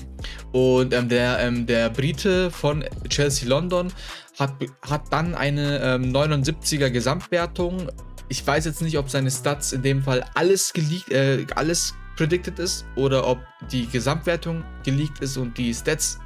Und 0.52 0.92
ähm, 0.92 1.08
der, 1.08 1.38
ähm, 1.40 1.66
der 1.66 1.90
Brite 1.90 2.50
von 2.50 2.84
Chelsea 3.08 3.48
London 3.48 3.92
hat, 4.38 4.52
hat 4.82 5.02
dann 5.10 5.34
eine 5.34 5.80
ähm, 5.80 6.12
79er 6.12 6.90
Gesamtwertung. 6.90 7.88
Ich 8.28 8.46
weiß 8.46 8.66
jetzt 8.66 8.82
nicht, 8.82 8.98
ob 8.98 9.08
seine 9.08 9.30
Stats 9.30 9.72
in 9.72 9.82
dem 9.82 10.02
Fall 10.02 10.24
alles 10.34 10.72
geleakt, 10.72 11.10
äh, 11.10 11.46
alles 11.54 11.94
predicted 12.16 12.58
ist 12.58 12.84
oder 12.96 13.26
ob 13.26 13.38
die 13.72 13.86
Gesamtwertung 13.86 14.64
geleakt 14.84 15.20
ist 15.20 15.36
und 15.36 15.56
die 15.56 15.72
Stats 15.72 16.18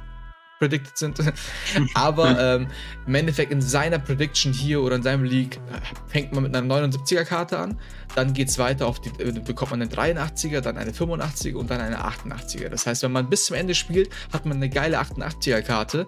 predicted 0.59 0.97
sind. 0.97 1.19
Aber 1.95 2.39
ähm, 2.39 2.67
im 3.07 3.15
Endeffekt 3.15 3.51
in 3.51 3.61
seiner 3.61 3.97
Prediction 3.97 4.53
hier 4.53 4.81
oder 4.81 4.97
in 4.97 5.03
seinem 5.03 5.23
League 5.23 5.59
fängt 6.07 6.33
man 6.33 6.43
mit 6.43 6.55
einer 6.55 6.67
79er 6.67 7.23
Karte 7.23 7.57
an. 7.57 7.79
Dann 8.15 8.33
geht 8.33 8.49
es 8.49 8.59
weiter 8.59 8.85
auf 8.85 9.01
die, 9.01 9.09
äh, 9.21 9.31
bekommt 9.31 9.71
man 9.71 9.81
eine 9.81 9.91
83er, 9.91 10.61
dann 10.61 10.77
eine 10.77 10.91
85er 10.91 11.55
und 11.55 11.71
dann 11.71 11.81
eine 11.81 11.99
88er. 11.99 12.69
Das 12.69 12.85
heißt, 12.85 13.03
wenn 13.03 13.11
man 13.11 13.29
bis 13.29 13.45
zum 13.45 13.55
Ende 13.55 13.73
spielt, 13.73 14.09
hat 14.31 14.45
man 14.45 14.57
eine 14.57 14.69
geile 14.69 14.99
88er 14.99 15.61
Karte 15.61 16.05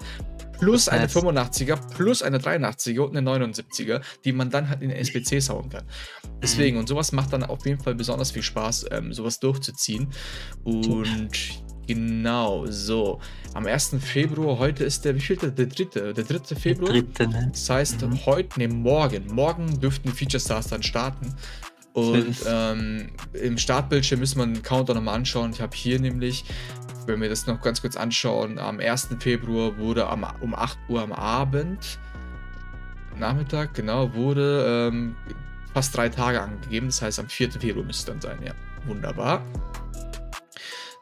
plus 0.62 0.88
eine 0.88 1.08
85er, 1.08 1.78
plus 1.96 2.22
eine 2.22 2.38
83er 2.38 3.02
und 3.02 3.18
eine 3.18 3.30
79er, 3.30 4.02
die 4.24 4.32
man 4.32 4.50
dann 4.50 4.70
halt 4.70 4.82
in 4.82 4.90
den 4.90 4.98
SPC 4.98 5.42
hauen 5.50 5.70
kann. 5.70 5.84
Deswegen, 6.42 6.78
und 6.78 6.88
sowas 6.88 7.12
macht 7.12 7.34
dann 7.34 7.44
auf 7.44 7.66
jeden 7.66 7.82
Fall 7.82 7.96
besonders 7.96 8.32
viel 8.32 8.44
Spaß, 8.44 8.86
ähm, 8.92 9.12
sowas 9.12 9.40
durchzuziehen. 9.40 10.08
Und 10.64 11.32
Genau, 11.88 12.68
so. 12.68 13.20
Am 13.54 13.66
1. 13.66 13.98
Februar, 14.00 14.60
heute 14.60 14.84
ist 14.86 15.04
der, 15.04 15.16
wie 15.16 15.20
viel? 15.20 15.36
Der 15.36 15.52
dritte, 15.52 16.14
der 16.14 16.24
dritte 16.24 16.56
Februar. 16.56 16.94
Der 16.94 17.02
dritte, 17.02 17.28
ne? 17.28 17.50
Das 17.52 17.70
heißt, 17.70 18.02
mhm. 18.04 18.26
heute, 18.26 18.60
ne, 18.60 18.70
morgen. 18.70 19.28
Morgen 19.34 19.80
dürften 19.80 20.10
die 20.10 20.16
Feature 20.16 20.40
Stars 20.40 20.68
dann 20.68 20.84
starten. 20.84 21.36
Und 21.94 22.38
ähm, 22.48 23.10
im 23.34 23.58
Startbildschirm 23.58 24.22
müssen 24.22 24.40
wir 24.40 24.46
den 24.46 24.64
Counter 24.64 24.94
nochmal 24.94 25.16
anschauen. 25.16 25.52
Ich 25.52 25.60
habe 25.60 25.76
hier 25.76 26.00
nämlich, 26.00 26.46
wenn 27.08 27.22
wir 27.22 27.30
das 27.30 27.48
noch 27.48 27.62
ganz 27.62 27.82
kurz 27.82 27.96
anschauen, 27.96 28.60
am 28.60 28.80
1. 28.80 29.10
Februar 29.20 29.78
wurde 29.78 30.08
am, 30.08 30.26
um 30.42 30.56
8 30.56 30.78
Uhr 30.90 31.02
am 31.02 31.12
Abend, 31.12 32.00
Nachmittag, 33.18 33.74
genau, 33.74 34.14
wurde 34.14 34.90
ähm, 34.92 35.16
fast 35.74 35.96
drei 35.96 36.10
Tage 36.10 36.42
angegeben. 36.42 36.88
Das 36.88 37.02
heißt, 37.02 37.20
am 37.20 37.30
4. 37.30 37.52
Februar 37.52 37.86
müsste 37.86 38.12
dann 38.12 38.22
sein, 38.22 38.40
ja. 38.44 38.54
Wunderbar. 38.86 39.44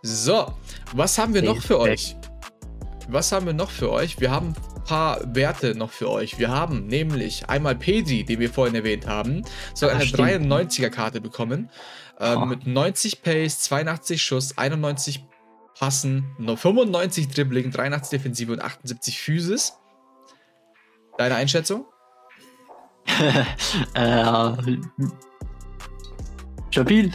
So, 0.02 0.54
was 0.94 1.18
haben 1.18 1.34
wir 1.34 1.42
noch 1.42 1.62
für 1.62 1.80
euch? 1.80 2.16
Was 3.08 3.32
haben 3.32 3.46
wir 3.46 3.54
noch 3.54 3.72
für 3.72 3.92
euch? 3.92 4.20
Wir 4.20 4.32
haben 4.32 4.54
ein 4.76 4.84
paar 4.84 5.20
Werte 5.36 5.76
noch 5.76 5.92
für 5.92 6.10
euch. 6.10 6.40
Wir 6.40 6.50
haben 6.50 6.88
nämlich 6.88 7.50
einmal 7.50 7.76
Pedi, 7.76 8.24
den 8.24 8.40
wir 8.40 8.50
vorhin 8.50 8.76
erwähnt 8.76 9.08
haben, 9.08 9.44
soll 9.74 9.90
eine 9.90 10.04
93er 10.04 10.90
Karte 10.90 11.22
bekommen. 11.22 11.70
Äh, 12.20 12.36
oh. 12.36 12.46
Mit 12.46 12.68
90 12.68 13.22
Pace, 13.22 13.62
82 13.62 14.22
Schuss, 14.22 14.58
91 14.58 15.24
Passen, 15.80 16.36
95 16.38 17.30
Dribbling, 17.30 17.72
83 17.72 18.10
Defensive 18.10 18.52
und 18.52 18.62
78 18.62 19.22
Physis. 19.22 19.74
Deine 21.18 21.36
Einschätzung? 21.36 21.86
äh, 23.94 24.52
Stabil. 26.72 27.12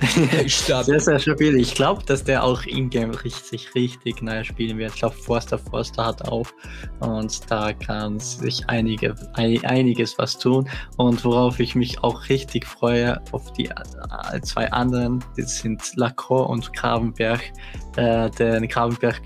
sehr, 0.49 1.01
sehr 1.01 1.19
stabil. 1.19 1.57
Ich 1.57 1.75
glaube, 1.75 2.03
dass 2.05 2.25
der 2.25 2.43
auch 2.43 2.65
in-game 2.65 3.11
richtig, 3.11 3.73
richtig 3.77 4.21
neu 4.21 4.43
spielen 4.43 4.79
wird. 4.79 4.95
Ich 4.95 4.99
glaube, 4.99 5.15
Forster 5.15 5.59
Forster 5.59 6.07
hat 6.07 6.29
auch. 6.29 6.49
Und 6.99 7.51
da 7.51 7.73
kann 7.73 8.19
sich 8.19 8.69
einige, 8.69 9.15
ein, 9.35 9.65
einiges 9.65 10.19
was 10.19 10.37
tun. 10.39 10.69
Und 10.97 11.25
worauf 11.25 11.61
ich 11.61 11.77
mich 11.77 12.03
auch 12.03 12.29
richtig 12.29 12.67
freue, 12.67 13.23
auf 13.31 13.53
die 13.53 13.67
äh, 13.67 14.41
zwei 14.43 14.71
anderen, 14.73 15.25
das 15.37 15.59
sind 15.59 15.83
Lacroix 15.95 16.51
und 16.51 16.73
Gravenberg. 16.73 17.41
Äh, 17.97 18.31
der 18.31 18.61
Gravenberg 18.67 19.23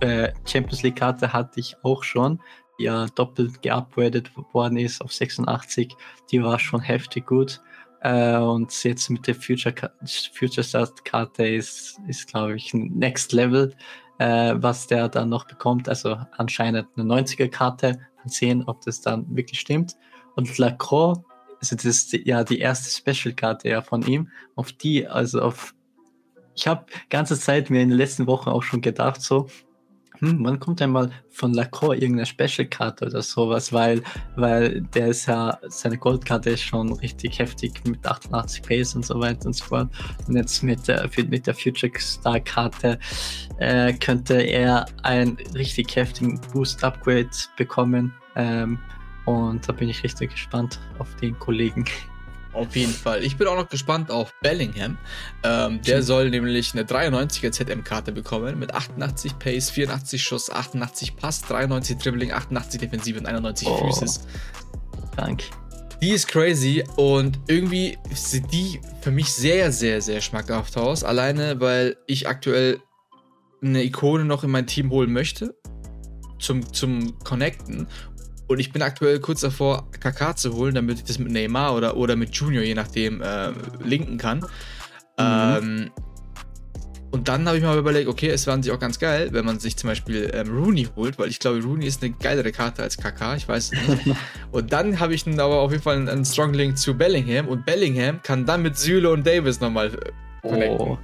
äh, 0.00 0.32
Champions 0.46 0.82
League 0.82 0.96
Karte 0.96 1.30
hatte 1.30 1.60
ich 1.60 1.76
auch 1.82 2.02
schon. 2.02 2.40
ja 2.78 3.06
doppelt 3.14 3.60
geupgradet 3.60 4.30
worden 4.54 4.78
ist 4.78 5.02
auf 5.02 5.12
86. 5.12 5.94
Die 6.30 6.42
war 6.42 6.58
schon 6.58 6.80
heftig 6.80 7.26
gut. 7.26 7.60
Äh, 8.02 8.36
und 8.36 8.82
jetzt 8.84 9.10
mit 9.10 9.26
der 9.26 9.34
Future, 9.34 9.74
Stars 10.62 10.94
Karte 11.04 11.46
ist, 11.46 12.00
ist 12.08 12.28
glaube 12.28 12.56
ich, 12.56 12.74
Next 12.74 13.32
Level, 13.32 13.74
äh, 14.18 14.54
was 14.56 14.86
der 14.86 15.08
dann 15.08 15.28
noch 15.28 15.46
bekommt. 15.46 15.88
Also 15.88 16.16
anscheinend 16.36 16.88
eine 16.96 17.08
90er 17.08 17.48
Karte. 17.48 18.00
Mal 18.18 18.28
sehen, 18.28 18.64
ob 18.66 18.80
das 18.82 19.00
dann 19.00 19.26
wirklich 19.36 19.60
stimmt. 19.60 19.96
Und 20.34 20.58
Lacroix, 20.58 21.20
also 21.60 21.76
das 21.76 21.84
ist 21.84 22.12
ja 22.12 22.42
die 22.42 22.58
erste 22.58 22.90
Special-Karte 22.90 23.68
ja 23.68 23.82
von 23.82 24.02
ihm, 24.02 24.30
auf 24.56 24.72
die, 24.72 25.06
also 25.06 25.40
auf 25.40 25.74
ich 26.54 26.66
habe 26.66 26.84
ganze 27.08 27.38
Zeit 27.38 27.70
mir 27.70 27.80
in 27.80 27.88
den 27.88 27.98
letzten 27.98 28.26
Wochen 28.26 28.50
auch 28.50 28.62
schon 28.62 28.82
gedacht, 28.82 29.22
so, 29.22 29.46
hm, 30.22 30.38
wann 30.44 30.60
kommt 30.60 30.78
denn 30.78 30.90
mal 30.90 31.10
von 31.30 31.52
Lacroix 31.52 32.00
irgendeine 32.00 32.26
Special-Karte 32.26 33.06
oder 33.06 33.22
sowas, 33.22 33.72
weil, 33.72 34.04
weil 34.36 34.82
der 34.94 35.08
ist 35.08 35.26
ja, 35.26 35.58
seine 35.66 35.98
Goldkarte 35.98 36.50
ist 36.50 36.62
schon 36.62 36.92
richtig 36.92 37.40
heftig 37.40 37.82
mit 37.88 38.06
88 38.06 38.62
Pace 38.62 38.94
und 38.94 39.04
so 39.04 39.18
weiter 39.18 39.46
und 39.46 39.54
so 39.54 39.64
fort. 39.64 39.88
Und 40.28 40.36
jetzt 40.36 40.62
mit 40.62 40.86
der, 40.86 41.10
mit 41.28 41.48
der 41.48 41.54
Future 41.54 41.90
Star-Karte 41.98 43.00
äh, 43.58 43.94
könnte 43.94 44.34
er 44.40 44.86
einen 45.02 45.36
richtig 45.56 45.96
heftigen 45.96 46.40
Boost-Upgrade 46.52 47.30
bekommen. 47.56 48.14
Ähm, 48.36 48.78
und 49.24 49.68
da 49.68 49.72
bin 49.72 49.88
ich 49.88 50.04
richtig 50.04 50.30
gespannt 50.30 50.78
auf 51.00 51.12
den 51.16 51.36
Kollegen. 51.40 51.84
Auf 52.52 52.76
jeden 52.76 52.92
Fall. 52.92 53.24
Ich 53.24 53.36
bin 53.36 53.46
auch 53.46 53.56
noch 53.56 53.68
gespannt 53.68 54.10
auf 54.10 54.34
Bellingham. 54.42 54.98
Ähm, 55.42 55.80
der 55.82 56.02
soll 56.02 56.28
nämlich 56.28 56.74
eine 56.74 56.82
93er 56.82 57.50
ZM-Karte 57.50 58.12
bekommen 58.12 58.58
mit 58.58 58.74
88 58.74 59.38
Pace, 59.38 59.70
84 59.70 60.22
Schuss, 60.22 60.50
88 60.50 61.16
Pass, 61.16 61.40
93 61.42 61.96
Dribbling, 61.96 62.32
88 62.32 62.80
Defensive 62.80 63.18
und 63.18 63.26
91 63.26 63.68
oh. 63.68 63.76
Physis. 63.78 64.20
Danke. 65.16 65.44
Die 66.02 66.10
ist 66.10 66.26
crazy 66.26 66.84
und 66.96 67.38
irgendwie 67.46 67.96
sieht 68.12 68.52
die 68.52 68.80
für 69.00 69.12
mich 69.12 69.32
sehr, 69.32 69.70
sehr, 69.70 70.02
sehr 70.02 70.20
schmackhaft 70.20 70.76
aus. 70.76 71.04
Alleine, 71.04 71.60
weil 71.60 71.96
ich 72.06 72.28
aktuell 72.28 72.80
eine 73.62 73.84
Ikone 73.84 74.24
noch 74.24 74.42
in 74.44 74.50
mein 74.50 74.66
Team 74.66 74.90
holen 74.90 75.12
möchte. 75.12 75.54
Zum, 76.40 76.72
zum 76.72 77.16
Connecten. 77.20 77.86
Und 78.52 78.58
ich 78.58 78.70
bin 78.70 78.82
aktuell 78.82 79.18
kurz 79.18 79.40
davor, 79.40 79.90
KK 79.98 80.36
zu 80.36 80.54
holen, 80.54 80.74
damit 80.74 80.98
ich 80.98 81.04
das 81.04 81.18
mit 81.18 81.32
Neymar 81.32 81.74
oder, 81.74 81.96
oder 81.96 82.16
mit 82.16 82.34
Junior, 82.34 82.62
je 82.62 82.74
nachdem, 82.74 83.22
äh, 83.22 83.50
linken 83.82 84.18
kann. 84.18 84.40
Mhm. 84.40 84.46
Ähm, 85.18 85.90
und 87.12 87.28
dann 87.28 87.46
habe 87.46 87.56
ich 87.56 87.62
mal 87.62 87.78
überlegt, 87.78 88.08
okay, 88.08 88.28
es 88.28 88.46
wäre 88.46 88.62
sich 88.62 88.70
auch 88.70 88.78
ganz 88.78 88.98
geil, 88.98 89.28
wenn 89.32 89.46
man 89.46 89.58
sich 89.58 89.76
zum 89.76 89.88
Beispiel 89.88 90.30
ähm, 90.34 90.50
Rooney 90.50 90.88
holt, 90.96 91.18
weil 91.18 91.28
ich 91.28 91.38
glaube, 91.38 91.62
Rooney 91.62 91.86
ist 91.86 92.02
eine 92.02 92.12
geilere 92.12 92.52
Karte 92.52 92.82
als 92.82 92.98
KK, 92.98 93.36
ich 93.36 93.48
weiß 93.48 93.72
es 93.72 93.88
nicht. 93.88 94.16
und 94.50 94.70
dann 94.70 95.00
habe 95.00 95.14
ich 95.14 95.26
aber 95.26 95.60
auf 95.60 95.70
jeden 95.70 95.82
Fall 95.82 95.96
einen, 95.96 96.08
einen, 96.10 96.24
Strong 96.24 96.52
Link 96.52 96.76
zu 96.76 96.94
Bellingham 96.94 97.48
und 97.48 97.64
Bellingham 97.64 98.20
kann 98.22 98.44
dann 98.44 98.60
mit 98.60 98.76
Süle 98.76 99.10
und 99.10 99.26
Davis 99.26 99.60
nochmal 99.60 99.94
äh, 99.94 100.48
connecten. 100.48 100.78
Oh, 100.78 100.98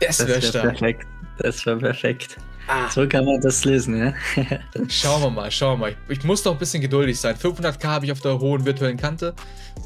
das 0.00 0.26
wäre 0.26 0.42
wär 0.42 0.60
perfekt. 0.60 1.06
Das 1.38 1.64
wäre 1.64 1.78
perfekt. 1.78 2.36
Ah. 2.72 2.88
So 2.88 3.08
kann 3.08 3.24
man 3.24 3.40
das 3.40 3.64
lesen, 3.64 3.98
ja. 3.98 4.14
schauen 4.88 5.22
wir 5.22 5.30
mal, 5.30 5.50
schauen 5.50 5.80
wir 5.80 5.86
mal. 5.88 5.96
Ich, 6.08 6.18
ich 6.18 6.24
muss 6.24 6.44
noch 6.44 6.52
ein 6.52 6.58
bisschen 6.58 6.80
geduldig 6.80 7.18
sein. 7.18 7.34
500k 7.34 7.84
habe 7.84 8.04
ich 8.04 8.12
auf 8.12 8.20
der 8.20 8.38
hohen 8.38 8.64
virtuellen 8.64 8.96
Kante. 8.96 9.34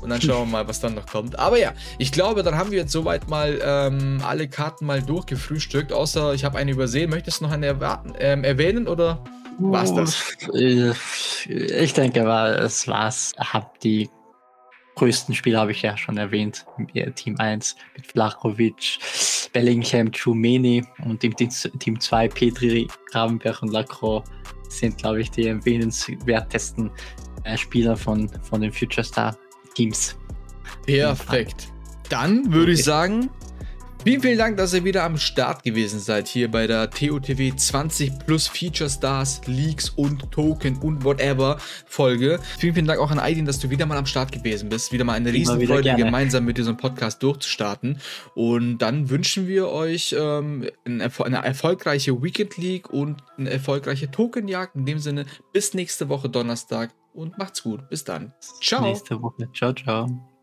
Und 0.03 0.11
dann 0.11 0.21
schauen 0.21 0.49
wir 0.49 0.53
mal, 0.59 0.69
was 0.69 0.81
dann 0.81 0.95
noch 0.95 1.07
kommt. 1.07 1.39
Aber 1.39 1.59
ja, 1.59 1.73
ich 1.97 2.13
glaube, 2.13 2.43
dann 2.43 2.57
haben 2.57 2.71
wir 2.71 2.79
jetzt 2.79 2.93
soweit 2.93 3.27
mal 3.27 3.59
ähm, 3.65 4.21
alle 4.23 4.49
Karten 4.49 4.85
mal 4.85 5.01
durchgefrühstückt. 5.01 5.95
Außer 5.95 6.35
ich 6.35 6.45
habe 6.45 6.59
eine 6.59 6.73
übersehen. 6.73 7.09
Möchtest 7.09 7.41
du 7.41 7.45
noch 7.45 7.53
eine 7.53 7.65
erwarten, 7.65 8.13
ähm, 8.19 8.45
erwähnen 8.45 8.87
oder 8.87 9.25
war's 9.61 9.95
das? 9.95 10.37
Ich 10.53 11.95
denke, 11.95 12.21
es 12.21 12.87
war's. 12.87 13.33
Hab 13.39 13.81
die 13.81 14.11
größten 14.95 15.35
Spieler 15.35 15.61
habe 15.61 15.73
ich 15.73 15.83
ja 15.83 15.97
schon 15.97 16.17
erwähnt. 16.17 16.65
Team 17.15 17.37
1 17.39 17.77
mit 17.97 18.07
Flachowitsch, 18.07 19.49
Bellingham, 19.53 20.11
Chumeni 20.13 20.85
und 21.05 21.23
im 21.25 21.37
Team 21.37 22.01
2 22.01 22.29
Petri, 22.29 22.89
Gravenberg 23.11 23.63
und 23.63 23.73
Lacroix 23.73 24.25
sind, 24.69 24.99
glaube 24.99 25.21
ich, 25.21 25.31
die 25.31 25.47
erwähnenswertesten 25.49 26.91
äh, 27.45 27.57
Spieler 27.57 27.97
von, 27.97 28.29
von 28.43 28.61
den 28.61 28.73
Future 28.73 29.05
Star 29.05 29.37
Teams. 29.75 30.17
Perfekt. 30.87 31.69
Dann 32.09 32.53
würde 32.53 32.73
ich 32.73 32.85
sagen, 32.85 33.31
Vielen, 34.05 34.21
vielen 34.21 34.37
Dank, 34.37 34.59
dass 34.59 34.75
ihr 34.75 34.85
wieder 34.85 35.03
am 35.03 35.17
Start 35.17 35.63
gewesen 35.63 35.99
seid 35.99 36.29
hier 36.29 36.51
bei 36.51 36.67
der 36.67 36.91
TOTW 36.91 37.57
20 37.57 38.27
plus 38.27 38.47
Feature 38.49 38.91
Stars, 38.91 39.41
Leaks 39.47 39.89
und 39.89 40.31
Token 40.31 40.77
und 40.77 41.05
whatever 41.05 41.57
Folge. 41.87 42.39
Vielen, 42.59 42.75
vielen 42.75 42.87
Dank 42.87 43.01
auch 43.01 43.11
an 43.11 43.19
Aidin, 43.19 43.47
dass 43.47 43.59
du 43.61 43.71
wieder 43.71 43.87
mal 43.87 43.97
am 43.97 44.05
Start 44.05 44.31
gewesen 44.31 44.69
bist. 44.69 44.93
Wieder 44.93 45.05
mal 45.05 45.15
eine 45.15 45.33
Riesenfreude, 45.33 45.95
gemeinsam 45.97 46.45
mit 46.45 46.59
diesem 46.59 46.77
Podcast 46.77 47.23
durchzustarten. 47.23 47.99
Und 48.35 48.77
dann 48.77 49.09
wünschen 49.09 49.49
wir 49.49 49.71
euch 49.71 50.15
ähm, 50.19 50.69
eine, 50.85 51.11
eine 51.21 51.37
erfolgreiche 51.43 52.23
Weekend 52.23 52.59
League 52.59 52.91
und 52.91 53.23
eine 53.39 53.49
erfolgreiche 53.49 54.11
Tokenjagd. 54.11 54.77
In 54.77 54.85
dem 54.85 54.99
Sinne, 54.99 55.25
bis 55.55 55.73
nächste 55.73 56.11
Woche 56.11 56.29
Donnerstag 56.29 56.91
und 57.15 57.39
macht's 57.39 57.63
gut. 57.63 57.89
Bis 57.89 58.05
dann. 58.05 58.35
Ciao. 58.61 58.83
Nächste 58.83 59.23
Woche. 59.23 59.49
Ciao, 59.55 59.73
ciao. 59.73 60.34